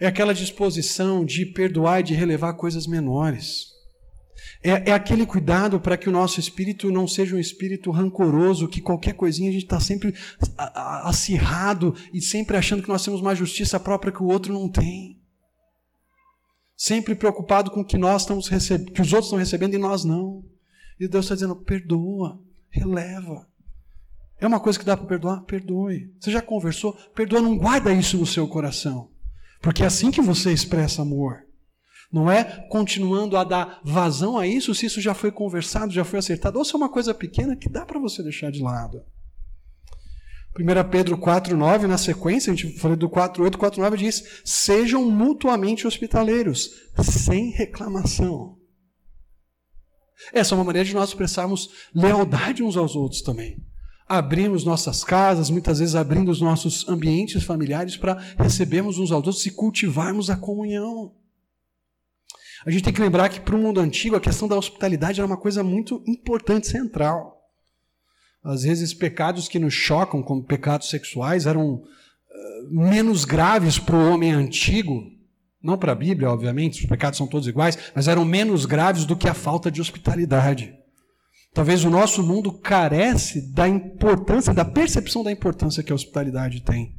É 0.00 0.06
aquela 0.06 0.34
disposição 0.34 1.24
de 1.24 1.46
perdoar 1.46 2.00
e 2.00 2.04
de 2.04 2.14
relevar 2.14 2.54
coisas 2.54 2.86
menores. 2.86 3.73
É, 4.62 4.90
é 4.90 4.92
aquele 4.92 5.26
cuidado 5.26 5.78
para 5.78 5.96
que 5.96 6.08
o 6.08 6.12
nosso 6.12 6.40
espírito 6.40 6.90
não 6.90 7.06
seja 7.06 7.36
um 7.36 7.38
espírito 7.38 7.90
rancoroso, 7.90 8.68
que 8.68 8.80
qualquer 8.80 9.14
coisinha 9.14 9.50
a 9.50 9.52
gente 9.52 9.64
está 9.64 9.78
sempre 9.78 10.14
acirrado 11.04 11.94
e 12.12 12.20
sempre 12.20 12.56
achando 12.56 12.82
que 12.82 12.88
nós 12.88 13.04
temos 13.04 13.20
uma 13.20 13.34
justiça 13.34 13.78
própria 13.78 14.12
que 14.12 14.22
o 14.22 14.26
outro 14.26 14.52
não 14.52 14.68
tem. 14.68 15.20
Sempre 16.76 17.14
preocupado 17.14 17.70
com 17.70 17.80
o 17.80 17.84
que 17.84 17.98
nós 17.98 18.22
estamos 18.22 18.48
recebendo, 18.48 18.92
que 18.92 19.02
os 19.02 19.12
outros 19.12 19.26
estão 19.26 19.38
recebendo 19.38 19.74
e 19.74 19.78
nós 19.78 20.04
não. 20.04 20.42
E 20.98 21.06
Deus 21.06 21.26
está 21.26 21.34
dizendo: 21.34 21.56
perdoa, 21.56 22.40
releva. 22.70 23.46
É 24.40 24.46
uma 24.46 24.60
coisa 24.60 24.78
que 24.78 24.84
dá 24.84 24.96
para 24.96 25.06
perdoar? 25.06 25.42
Perdoe. 25.42 26.12
Você 26.18 26.30
já 26.30 26.42
conversou? 26.42 26.92
Perdoa, 27.14 27.40
não 27.40 27.56
guarda 27.56 27.92
isso 27.92 28.18
no 28.18 28.26
seu 28.26 28.48
coração. 28.48 29.10
Porque 29.60 29.82
é 29.82 29.86
assim 29.86 30.10
que 30.10 30.20
você 30.20 30.52
expressa 30.52 31.02
amor. 31.02 31.43
Não 32.14 32.30
é 32.30 32.44
continuando 32.68 33.36
a 33.36 33.42
dar 33.42 33.80
vazão 33.82 34.38
a 34.38 34.46
isso 34.46 34.72
se 34.72 34.86
isso 34.86 35.00
já 35.00 35.14
foi 35.14 35.32
conversado, 35.32 35.92
já 35.92 36.04
foi 36.04 36.20
acertado. 36.20 36.56
Ou 36.56 36.64
se 36.64 36.72
é 36.72 36.76
uma 36.76 36.88
coisa 36.88 37.12
pequena 37.12 37.56
que 37.56 37.68
dá 37.68 37.84
para 37.84 37.98
você 37.98 38.22
deixar 38.22 38.52
de 38.52 38.62
lado. 38.62 39.02
1 40.56 40.88
Pedro 40.90 41.18
4,9, 41.18 41.88
na 41.88 41.98
sequência, 41.98 42.52
a 42.52 42.54
gente 42.54 42.78
falou 42.78 42.96
do 42.96 43.10
4,8, 43.10 43.56
4,9 43.56 43.96
diz: 43.96 44.42
Sejam 44.44 45.10
mutuamente 45.10 45.88
hospitaleiros, 45.88 46.70
sem 47.02 47.50
reclamação. 47.50 48.58
Essa 50.32 50.54
é 50.54 50.56
uma 50.56 50.62
maneira 50.62 50.86
de 50.86 50.94
nós 50.94 51.08
expressarmos 51.08 51.68
lealdade 51.92 52.62
uns 52.62 52.76
aos 52.76 52.94
outros 52.94 53.22
também 53.22 53.60
abrimos 54.06 54.64
nossas 54.64 55.02
casas, 55.02 55.48
muitas 55.48 55.78
vezes 55.78 55.94
abrindo 55.94 56.30
os 56.30 56.40
nossos 56.40 56.86
ambientes 56.86 57.42
familiares 57.42 57.96
para 57.96 58.18
recebermos 58.38 58.98
uns 58.98 59.10
aos 59.10 59.26
outros 59.26 59.46
e 59.46 59.50
cultivarmos 59.50 60.28
a 60.28 60.36
comunhão. 60.36 61.23
A 62.66 62.70
gente 62.70 62.84
tem 62.84 62.92
que 62.92 63.00
lembrar 63.00 63.28
que 63.28 63.40
para 63.40 63.54
o 63.54 63.58
mundo 63.58 63.80
antigo 63.80 64.16
a 64.16 64.20
questão 64.20 64.48
da 64.48 64.56
hospitalidade 64.56 65.20
era 65.20 65.26
uma 65.26 65.36
coisa 65.36 65.62
muito 65.62 66.02
importante, 66.06 66.66
central. 66.66 67.42
Às 68.42 68.62
vezes 68.62 68.94
pecados 68.94 69.48
que 69.48 69.58
nos 69.58 69.74
chocam, 69.74 70.22
como 70.22 70.42
pecados 70.42 70.88
sexuais, 70.88 71.46
eram 71.46 71.74
uh, 71.74 71.82
menos 72.70 73.24
graves 73.24 73.78
para 73.78 73.96
o 73.96 74.10
homem 74.10 74.32
antigo, 74.32 75.02
não 75.62 75.78
para 75.78 75.92
a 75.92 75.94
Bíblia, 75.96 76.30
obviamente, 76.30 76.80
os 76.80 76.86
pecados 76.86 77.16
são 77.16 77.26
todos 77.26 77.48
iguais, 77.48 77.78
mas 77.94 78.08
eram 78.08 78.24
menos 78.24 78.66
graves 78.66 79.04
do 79.04 79.16
que 79.16 79.28
a 79.28 79.34
falta 79.34 79.70
de 79.70 79.80
hospitalidade. 79.80 80.74
Talvez 81.54 81.84
o 81.84 81.90
nosso 81.90 82.22
mundo 82.22 82.52
carece 82.52 83.52
da 83.52 83.68
importância, 83.68 84.52
da 84.52 84.64
percepção 84.64 85.22
da 85.22 85.30
importância 85.30 85.82
que 85.82 85.92
a 85.92 85.94
hospitalidade 85.94 86.60
tem. 86.62 86.94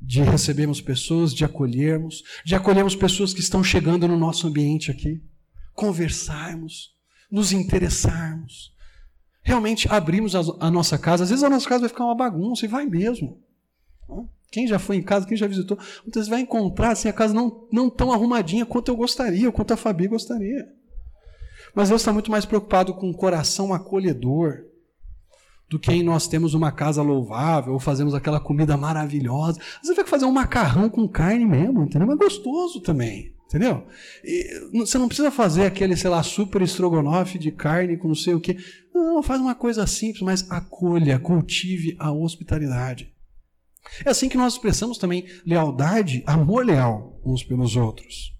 De 0.00 0.22
recebermos 0.22 0.80
pessoas, 0.80 1.34
de 1.34 1.44
acolhermos, 1.44 2.22
de 2.44 2.54
acolhermos 2.54 2.96
pessoas 2.96 3.34
que 3.34 3.40
estão 3.40 3.62
chegando 3.62 4.08
no 4.08 4.16
nosso 4.16 4.46
ambiente 4.46 4.90
aqui, 4.90 5.22
conversarmos, 5.74 6.94
nos 7.30 7.52
interessarmos, 7.52 8.74
realmente 9.42 9.86
abrimos 9.90 10.34
a, 10.34 10.40
a 10.60 10.70
nossa 10.70 10.98
casa. 10.98 11.24
Às 11.24 11.30
vezes 11.30 11.44
a 11.44 11.50
nossa 11.50 11.68
casa 11.68 11.80
vai 11.80 11.88
ficar 11.88 12.04
uma 12.04 12.14
bagunça 12.14 12.64
e 12.64 12.68
vai 12.68 12.86
mesmo. 12.86 13.42
Quem 14.50 14.66
já 14.66 14.78
foi 14.78 14.96
em 14.96 15.02
casa, 15.02 15.26
quem 15.26 15.36
já 15.36 15.46
visitou, 15.46 15.78
muitas 16.02 16.22
vezes 16.22 16.28
vai 16.28 16.40
encontrar 16.40 16.90
assim, 16.90 17.08
a 17.08 17.12
casa 17.12 17.32
não, 17.32 17.68
não 17.72 17.88
tão 17.88 18.12
arrumadinha 18.12 18.66
quanto 18.66 18.90
eu 18.90 18.96
gostaria, 18.96 19.52
quanto 19.52 19.72
a 19.72 19.76
Fabi 19.76 20.08
gostaria. 20.08 20.68
Mas 21.74 21.88
Deus 21.88 22.00
está 22.00 22.12
muito 22.12 22.30
mais 22.30 22.44
preocupado 22.44 22.94
com 22.94 23.08
um 23.08 23.12
coração 23.12 23.72
acolhedor 23.72 24.64
do 25.70 25.78
que 25.78 25.92
em 25.92 26.02
nós 26.02 26.26
temos 26.26 26.52
uma 26.52 26.72
casa 26.72 27.00
louvável 27.00 27.72
ou 27.72 27.78
fazemos 27.78 28.12
aquela 28.12 28.40
comida 28.40 28.76
maravilhosa. 28.76 29.60
Você 29.80 29.94
vai 29.94 30.04
fazer 30.04 30.24
um 30.24 30.32
macarrão 30.32 30.90
com 30.90 31.08
carne 31.08 31.46
mesmo, 31.46 31.84
entendeu? 31.84 32.08
Mas 32.08 32.18
gostoso 32.18 32.80
também, 32.80 33.32
entendeu? 33.46 33.86
E 34.24 34.68
você 34.72 34.98
não 34.98 35.06
precisa 35.06 35.30
fazer 35.30 35.66
aquele, 35.66 35.96
sei 35.96 36.10
lá, 36.10 36.24
super 36.24 36.60
estrogonofe 36.60 37.38
de 37.38 37.52
carne 37.52 37.96
com 37.96 38.08
não 38.08 38.16
sei 38.16 38.34
o 38.34 38.40
quê. 38.40 38.56
Não, 38.92 39.22
faz 39.22 39.40
uma 39.40 39.54
coisa 39.54 39.86
simples, 39.86 40.22
mas 40.22 40.50
acolha, 40.50 41.20
cultive 41.20 41.96
a 42.00 42.10
hospitalidade. 42.10 43.12
É 44.04 44.10
assim 44.10 44.28
que 44.28 44.36
nós 44.36 44.54
expressamos 44.54 44.98
também 44.98 45.24
lealdade, 45.46 46.24
amor 46.26 46.66
leal 46.66 47.20
uns 47.24 47.44
pelos 47.44 47.76
outros. 47.76 48.39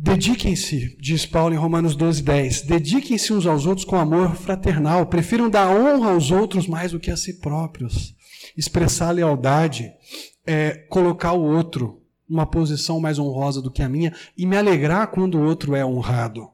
Dediquem-se, 0.00 0.96
diz 1.00 1.26
Paulo 1.26 1.52
em 1.52 1.58
Romanos 1.58 1.96
12, 1.96 2.22
10. 2.22 2.62
Dediquem-se 2.62 3.32
uns 3.32 3.46
aos 3.46 3.66
outros 3.66 3.84
com 3.84 3.96
amor 3.96 4.36
fraternal. 4.36 5.06
Prefiram 5.06 5.50
dar 5.50 5.68
honra 5.68 6.12
aos 6.12 6.30
outros 6.30 6.68
mais 6.68 6.92
do 6.92 7.00
que 7.00 7.10
a 7.10 7.16
si 7.16 7.40
próprios. 7.40 8.14
Expressar 8.56 9.10
lealdade 9.10 9.92
é 10.46 10.70
colocar 10.88 11.32
o 11.32 11.42
outro 11.42 12.00
numa 12.28 12.46
posição 12.46 13.00
mais 13.00 13.18
honrosa 13.18 13.60
do 13.60 13.72
que 13.72 13.82
a 13.82 13.88
minha 13.88 14.14
e 14.36 14.46
me 14.46 14.56
alegrar 14.56 15.08
quando 15.08 15.36
o 15.36 15.44
outro 15.44 15.74
é 15.74 15.84
honrado. 15.84 16.48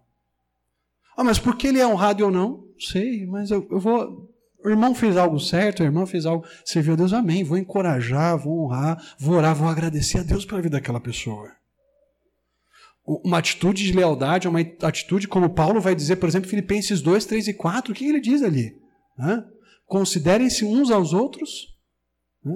Ah, 1.15 1.23
mas 1.23 1.39
por 1.39 1.55
que 1.57 1.67
ele 1.67 1.79
é 1.79 1.87
honrado 1.87 2.23
e 2.23 2.25
eu 2.25 2.31
não? 2.31 2.65
Sei, 2.79 3.27
mas 3.27 3.51
eu, 3.51 3.69
eu 3.71 3.79
vou. 3.79 4.27
O 4.65 4.71
irmão 4.71 4.95
fez 4.95 5.19
algo 5.19 5.39
certo, 5.39 5.83
a 5.83 5.87
irmã 5.87 6.07
fez 6.07 6.25
algo, 6.25 6.47
serviu 6.65 6.95
a 6.95 6.97
Deus, 6.97 7.13
amém. 7.13 7.45
Vou 7.45 7.59
encorajar, 7.59 8.39
vou 8.39 8.65
honrar, 8.65 9.05
vou 9.19 9.37
orar, 9.37 9.55
vou 9.55 9.69
agradecer 9.69 10.21
a 10.21 10.23
Deus 10.23 10.47
pela 10.47 10.63
vida 10.63 10.79
daquela 10.79 10.99
pessoa. 10.99 11.53
Uma 13.07 13.39
atitude 13.39 13.85
de 13.85 13.93
lealdade, 13.93 14.49
uma 14.49 14.61
atitude, 14.61 15.29
como 15.29 15.51
Paulo 15.51 15.81
vai 15.81 15.95
dizer, 15.95 16.17
por 16.17 16.29
exemplo, 16.29 16.49
Filipenses 16.49 17.03
2, 17.03 17.25
3 17.27 17.49
e 17.49 17.55
4, 17.55 17.93
o 17.93 17.95
que 17.95 18.07
ele 18.07 18.21
diz 18.21 18.43
ali? 18.43 18.77
Considerem-se 19.87 20.65
uns 20.65 20.91
aos 20.91 21.13
outros 21.13 21.75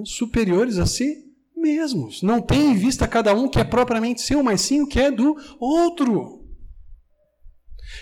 superiores 0.05 0.77
a 0.77 0.85
si 0.85 1.25
mesmos. 1.55 2.23
Não 2.23 2.41
tem 2.41 2.71
em 2.71 2.75
vista 2.75 3.07
cada 3.07 3.33
um 3.33 3.47
que 3.47 3.59
é 3.59 3.63
propriamente 3.63 4.21
seu, 4.21 4.41
mas 4.41 4.61
sim 4.61 4.81
o 4.81 4.87
que 4.87 4.99
é 4.99 5.11
do 5.11 5.35
outro. 5.59 6.38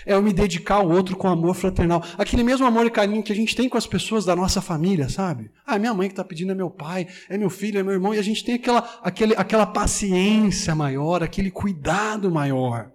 É 0.04 0.14
eu 0.14 0.22
me 0.22 0.32
dedicar 0.32 0.76
ao 0.76 0.90
outro 0.90 1.16
com 1.16 1.28
amor 1.28 1.54
fraternal. 1.54 2.02
Aquele 2.16 2.42
mesmo 2.42 2.66
amor 2.66 2.86
e 2.86 2.90
carinho 2.90 3.22
que 3.22 3.32
a 3.32 3.36
gente 3.36 3.54
tem 3.54 3.68
com 3.68 3.78
as 3.78 3.86
pessoas 3.86 4.24
da 4.24 4.34
nossa 4.34 4.60
família, 4.60 5.08
sabe? 5.08 5.50
Ah, 5.66 5.78
minha 5.78 5.94
mãe 5.94 6.08
que 6.08 6.12
está 6.12 6.24
pedindo 6.24 6.52
é 6.52 6.54
meu 6.54 6.70
pai, 6.70 7.06
é 7.28 7.36
meu 7.36 7.50
filho, 7.50 7.78
é 7.78 7.82
meu 7.82 7.92
irmão, 7.92 8.14
e 8.14 8.18
a 8.18 8.22
gente 8.22 8.44
tem 8.44 8.54
aquela, 8.56 9.00
aquele, 9.02 9.34
aquela 9.36 9.66
paciência 9.66 10.74
maior, 10.74 11.22
aquele 11.22 11.50
cuidado 11.50 12.30
maior. 12.30 12.90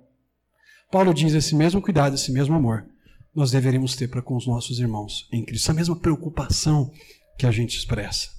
Paulo 0.92 1.14
diz: 1.14 1.34
esse 1.34 1.56
mesmo 1.56 1.82
cuidado, 1.82 2.16
esse 2.16 2.32
mesmo 2.32 2.56
amor, 2.56 2.86
nós 3.36 3.52
deveríamos 3.52 3.96
ter 3.96 4.08
para 4.08 4.22
com 4.22 4.36
os 4.36 4.46
nossos 4.46 4.80
irmãos 4.80 5.28
em 5.32 5.44
Cristo. 5.44 5.66
Essa 5.66 5.74
mesma 5.74 5.96
preocupação 5.96 6.92
que 7.38 7.46
a 7.46 7.52
gente 7.52 7.78
expressa. 7.78 8.30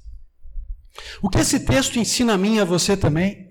O 1.20 1.28
que 1.28 1.38
esse 1.38 1.60
texto 1.60 1.98
ensina 1.98 2.34
a 2.34 2.38
mim 2.38 2.56
e 2.56 2.60
a 2.60 2.64
você 2.64 2.96
também 2.96 3.43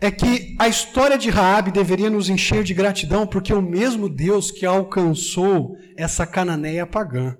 é 0.00 0.10
que 0.10 0.54
a 0.58 0.68
história 0.68 1.18
de 1.18 1.28
Raabe 1.30 1.72
deveria 1.72 2.08
nos 2.08 2.28
encher 2.28 2.62
de 2.62 2.72
gratidão, 2.74 3.26
porque 3.26 3.52
o 3.52 3.62
mesmo 3.62 4.08
Deus 4.08 4.50
que 4.50 4.64
alcançou 4.64 5.76
essa 5.96 6.26
cananeia 6.26 6.86
pagã 6.86 7.36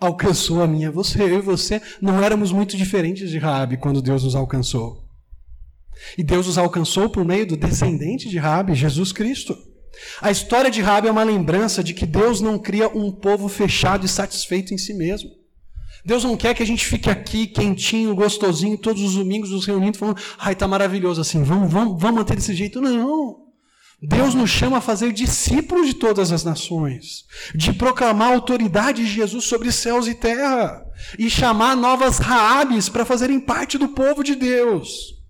alcançou 0.00 0.62
a 0.62 0.66
minha, 0.66 0.90
você, 0.90 1.22
eu 1.22 1.38
e 1.38 1.42
você 1.42 1.80
não 2.00 2.22
éramos 2.22 2.50
muito 2.50 2.76
diferentes 2.76 3.30
de 3.30 3.38
Raabe 3.38 3.76
quando 3.76 4.00
Deus 4.00 4.24
nos 4.24 4.34
alcançou. 4.34 5.04
E 6.16 6.24
Deus 6.24 6.46
nos 6.46 6.56
alcançou 6.56 7.10
por 7.10 7.24
meio 7.24 7.46
do 7.46 7.56
descendente 7.56 8.28
de 8.28 8.38
Raabe, 8.38 8.74
Jesus 8.74 9.12
Cristo. 9.12 9.54
A 10.20 10.30
história 10.30 10.70
de 10.70 10.80
Raabe 10.80 11.08
é 11.08 11.10
uma 11.10 11.22
lembrança 11.22 11.84
de 11.84 11.92
que 11.92 12.06
Deus 12.06 12.40
não 12.40 12.58
cria 12.58 12.88
um 12.88 13.12
povo 13.12 13.48
fechado 13.48 14.06
e 14.06 14.08
satisfeito 14.08 14.72
em 14.72 14.78
si 14.78 14.94
mesmo. 14.94 15.30
Deus 16.04 16.24
não 16.24 16.36
quer 16.36 16.54
que 16.54 16.62
a 16.62 16.66
gente 16.66 16.84
fique 16.84 17.10
aqui 17.10 17.46
quentinho, 17.46 18.14
gostosinho, 18.14 18.78
todos 18.78 19.02
os 19.02 19.14
domingos 19.14 19.50
nos 19.50 19.66
reunindo, 19.66 19.98
falando, 19.98 20.20
ai, 20.38 20.54
tá 20.54 20.66
maravilhoso 20.66 21.20
assim, 21.20 21.42
vamos, 21.42 21.70
vamos, 21.70 22.00
vamos 22.00 22.18
manter 22.18 22.36
desse 22.36 22.54
jeito. 22.54 22.80
Não. 22.80 23.50
Deus 24.02 24.34
nos 24.34 24.48
chama 24.48 24.78
a 24.78 24.80
fazer 24.80 25.12
discípulos 25.12 25.88
de 25.88 25.94
todas 25.94 26.32
as 26.32 26.42
nações, 26.42 27.26
de 27.54 27.72
proclamar 27.74 28.30
a 28.30 28.34
autoridade 28.34 29.04
de 29.04 29.10
Jesus 29.10 29.44
sobre 29.44 29.70
céus 29.70 30.06
e 30.06 30.14
terra, 30.14 30.82
e 31.18 31.28
chamar 31.28 31.76
novas 31.76 32.18
Raabes 32.18 32.88
para 32.88 33.04
fazerem 33.04 33.38
parte 33.38 33.76
do 33.76 33.88
povo 33.88 34.24
de 34.24 34.34
Deus. 34.34 35.20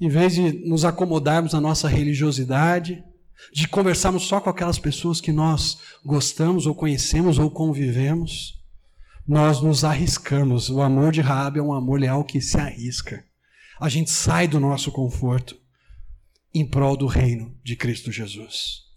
Em 0.00 0.08
vez 0.08 0.34
de 0.34 0.66
nos 0.66 0.86
acomodarmos 0.86 1.52
na 1.52 1.60
nossa 1.60 1.86
religiosidade, 1.86 3.04
de 3.52 3.68
conversarmos 3.68 4.22
só 4.22 4.40
com 4.40 4.48
aquelas 4.48 4.78
pessoas 4.78 5.20
que 5.20 5.32
nós 5.32 5.78
gostamos 6.04 6.66
ou 6.66 6.74
conhecemos 6.74 7.38
ou 7.38 7.50
convivemos, 7.50 8.59
nós 9.26 9.60
nos 9.60 9.84
arriscamos. 9.84 10.70
O 10.70 10.80
amor 10.80 11.12
de 11.12 11.20
Raab 11.20 11.58
é 11.58 11.62
um 11.62 11.72
amor 11.72 12.00
leal 12.00 12.24
que 12.24 12.40
se 12.40 12.58
arrisca. 12.58 13.24
A 13.80 13.88
gente 13.88 14.10
sai 14.10 14.46
do 14.46 14.60
nosso 14.60 14.90
conforto 14.90 15.56
em 16.54 16.66
prol 16.66 16.96
do 16.96 17.06
reino 17.06 17.56
de 17.62 17.76
Cristo 17.76 18.10
Jesus. 18.10 18.90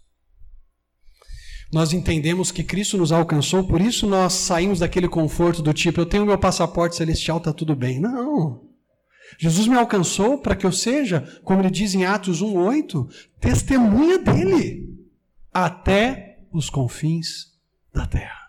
Nós 1.72 1.92
entendemos 1.92 2.52
que 2.52 2.62
Cristo 2.62 2.96
nos 2.96 3.10
alcançou, 3.10 3.66
por 3.66 3.80
isso 3.80 4.06
nós 4.06 4.32
saímos 4.32 4.78
daquele 4.78 5.08
conforto 5.08 5.62
do 5.62 5.72
tipo, 5.72 6.00
eu 6.00 6.06
tenho 6.06 6.26
meu 6.26 6.38
passaporte 6.38 6.94
celestial, 6.94 7.38
está 7.38 7.52
tudo 7.52 7.74
bem. 7.74 7.98
Não. 7.98 8.62
Jesus 9.38 9.66
me 9.66 9.76
alcançou 9.76 10.38
para 10.38 10.54
que 10.54 10.66
eu 10.66 10.72
seja, 10.72 11.20
como 11.42 11.60
ele 11.60 11.70
diz 11.70 11.94
em 11.94 12.04
Atos 12.04 12.42
1:8, 12.42 13.08
testemunha 13.40 14.18
dele 14.18 14.88
até 15.52 16.38
os 16.52 16.70
confins 16.70 17.52
da 17.92 18.06
terra. 18.06 18.43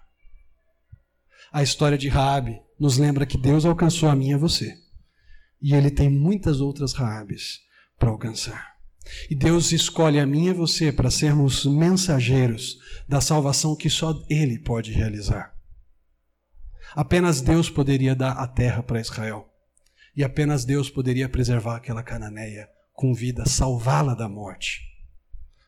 A 1.56 1.64
história 1.64 1.98
de 1.98 2.10
Raabe 2.10 2.62
nos 2.78 2.98
lembra 2.98 3.26
que 3.26 3.38
Deus 3.38 3.64
alcançou 3.64 4.10
a 4.10 4.16
mim 4.16 4.32
e 4.32 4.34
a 4.34 4.38
você. 4.38 4.78
E 5.62 5.74
ele 5.74 5.90
tem 5.90 6.10
muitas 6.10 6.60
outras 6.60 6.92
Raabes 6.92 7.62
para 7.98 8.10
alcançar. 8.10 8.76
E 9.30 9.36
Deus 9.36 9.72
escolhe 9.72 10.20
a 10.20 10.26
mim 10.26 10.48
e 10.48 10.50
a 10.50 10.54
você 10.54 10.92
para 10.92 11.10
sermos 11.10 11.64
mensageiros 11.64 12.78
da 13.08 13.22
salvação 13.22 13.74
que 13.74 13.90
só 13.90 14.22
ele 14.30 14.60
pode 14.60 14.92
realizar. 14.92 15.56
Apenas 16.94 17.40
Deus 17.40 17.70
poderia 17.70 18.14
dar 18.14 18.34
a 18.34 18.46
terra 18.50 18.84
para 18.84 19.00
Israel. 19.00 19.48
E 20.14 20.26
apenas 20.26 20.66
Deus 20.66 20.90
poderia 20.90 21.30
preservar 21.30 21.78
aquela 21.78 22.04
cananeia 22.04 22.68
com 22.92 23.14
vida, 23.14 23.46
salvá-la 23.46 24.14
da 24.14 24.28
morte. 24.28 24.82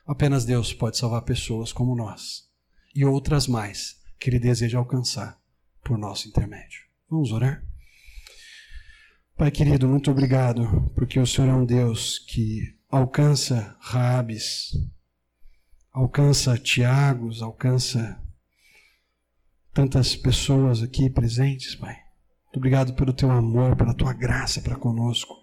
Apenas 0.05 0.43
Deus 0.43 0.73
pode 0.73 0.97
salvar 0.97 1.21
pessoas 1.21 1.71
como 1.71 1.95
nós 1.95 2.43
e 2.93 3.05
outras 3.05 3.47
mais 3.47 3.95
que 4.19 4.29
Ele 4.29 4.37
deseja 4.37 4.77
alcançar 4.77 5.46
por 5.87 5.97
nosso 5.97 6.27
intermédio. 6.27 6.81
Vamos 7.09 7.31
orar? 7.31 7.63
Pai 9.37 9.49
querido, 9.49 9.87
muito 9.87 10.11
obrigado, 10.11 10.91
porque 10.93 11.17
o 11.17 11.25
Senhor 11.25 11.47
é 11.49 11.53
um 11.53 11.65
Deus 11.65 12.19
que 12.19 12.75
alcança 12.89 13.77
Rabes, 13.79 14.71
alcança 15.93 16.57
Tiagos, 16.57 17.41
alcança 17.41 18.21
tantas 19.73 20.15
pessoas 20.15 20.83
aqui 20.83 21.09
presentes, 21.09 21.73
Pai. 21.75 21.95
Muito 22.45 22.57
obrigado 22.57 22.93
pelo 22.93 23.13
teu 23.13 23.31
amor, 23.31 23.77
pela 23.77 23.93
tua 23.93 24.11
graça 24.11 24.59
para 24.59 24.75
conosco. 24.75 25.35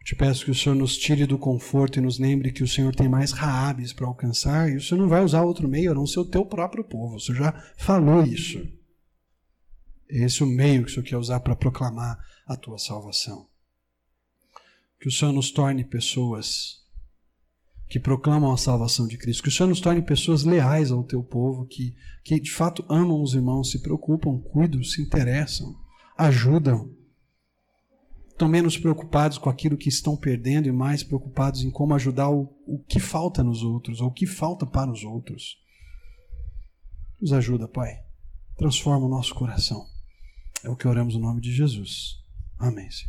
Eu 0.00 0.04
te 0.06 0.16
peço 0.16 0.44
que 0.44 0.50
o 0.50 0.54
Senhor 0.54 0.74
nos 0.74 0.96
tire 0.96 1.26
do 1.26 1.36
conforto 1.36 1.98
e 1.98 2.02
nos 2.02 2.18
lembre 2.18 2.50
que 2.50 2.62
o 2.62 2.68
Senhor 2.68 2.94
tem 2.94 3.08
mais 3.08 3.32
Raabes 3.32 3.92
para 3.92 4.06
alcançar 4.06 4.70
e 4.70 4.76
o 4.76 4.80
Senhor 4.80 5.00
não 5.00 5.08
vai 5.08 5.22
usar 5.22 5.42
outro 5.42 5.68
meio 5.68 5.90
a 5.90 5.94
não 5.94 6.06
ser 6.06 6.20
o 6.20 6.24
teu 6.24 6.46
próprio 6.46 6.82
povo. 6.82 7.16
O 7.16 7.20
Senhor 7.20 7.38
já 7.38 7.52
falou 7.76 8.22
isso. 8.22 8.80
Esse 10.12 10.42
é 10.42 10.44
o 10.44 10.48
meio 10.48 10.84
que 10.84 10.90
o 10.90 10.94
Senhor 10.94 11.06
quer 11.06 11.16
usar 11.16 11.40
para 11.40 11.56
proclamar 11.56 12.22
a 12.46 12.54
tua 12.54 12.76
salvação. 12.76 13.48
Que 15.00 15.08
o 15.08 15.10
Senhor 15.10 15.32
nos 15.32 15.50
torne 15.50 15.84
pessoas 15.84 16.82
que 17.88 17.98
proclamam 17.98 18.52
a 18.52 18.58
salvação 18.58 19.06
de 19.06 19.16
Cristo. 19.16 19.42
Que 19.42 19.48
o 19.48 19.52
Senhor 19.52 19.70
nos 19.70 19.80
torne 19.80 20.02
pessoas 20.02 20.44
leais 20.44 20.90
ao 20.90 21.02
teu 21.02 21.22
povo, 21.22 21.66
que, 21.66 21.94
que 22.22 22.38
de 22.38 22.50
fato 22.50 22.84
amam 22.90 23.22
os 23.22 23.32
irmãos, 23.32 23.70
se 23.70 23.80
preocupam, 23.80 24.38
cuidam, 24.38 24.84
se 24.84 25.00
interessam, 25.00 25.74
ajudam. 26.16 26.94
Estão 28.28 28.48
menos 28.48 28.76
preocupados 28.76 29.38
com 29.38 29.48
aquilo 29.48 29.78
que 29.78 29.88
estão 29.88 30.14
perdendo 30.14 30.68
e 30.68 30.72
mais 30.72 31.02
preocupados 31.02 31.62
em 31.62 31.70
como 31.70 31.94
ajudar 31.94 32.28
o, 32.28 32.54
o 32.66 32.84
que 32.86 33.00
falta 33.00 33.42
nos 33.42 33.62
outros, 33.62 34.02
ou 34.02 34.08
o 34.08 34.12
que 34.12 34.26
falta 34.26 34.66
para 34.66 34.90
os 34.90 35.04
outros. 35.04 35.56
Nos 37.18 37.32
ajuda, 37.32 37.66
Pai. 37.66 37.94
Transforma 38.58 39.06
o 39.06 39.10
nosso 39.10 39.34
coração. 39.34 39.91
É 40.64 40.70
o 40.70 40.76
que 40.76 40.86
oramos 40.86 41.14
no 41.14 41.20
nome 41.20 41.40
de 41.40 41.52
Jesus. 41.52 42.22
Amém, 42.58 42.88
Senhor. 42.90 43.00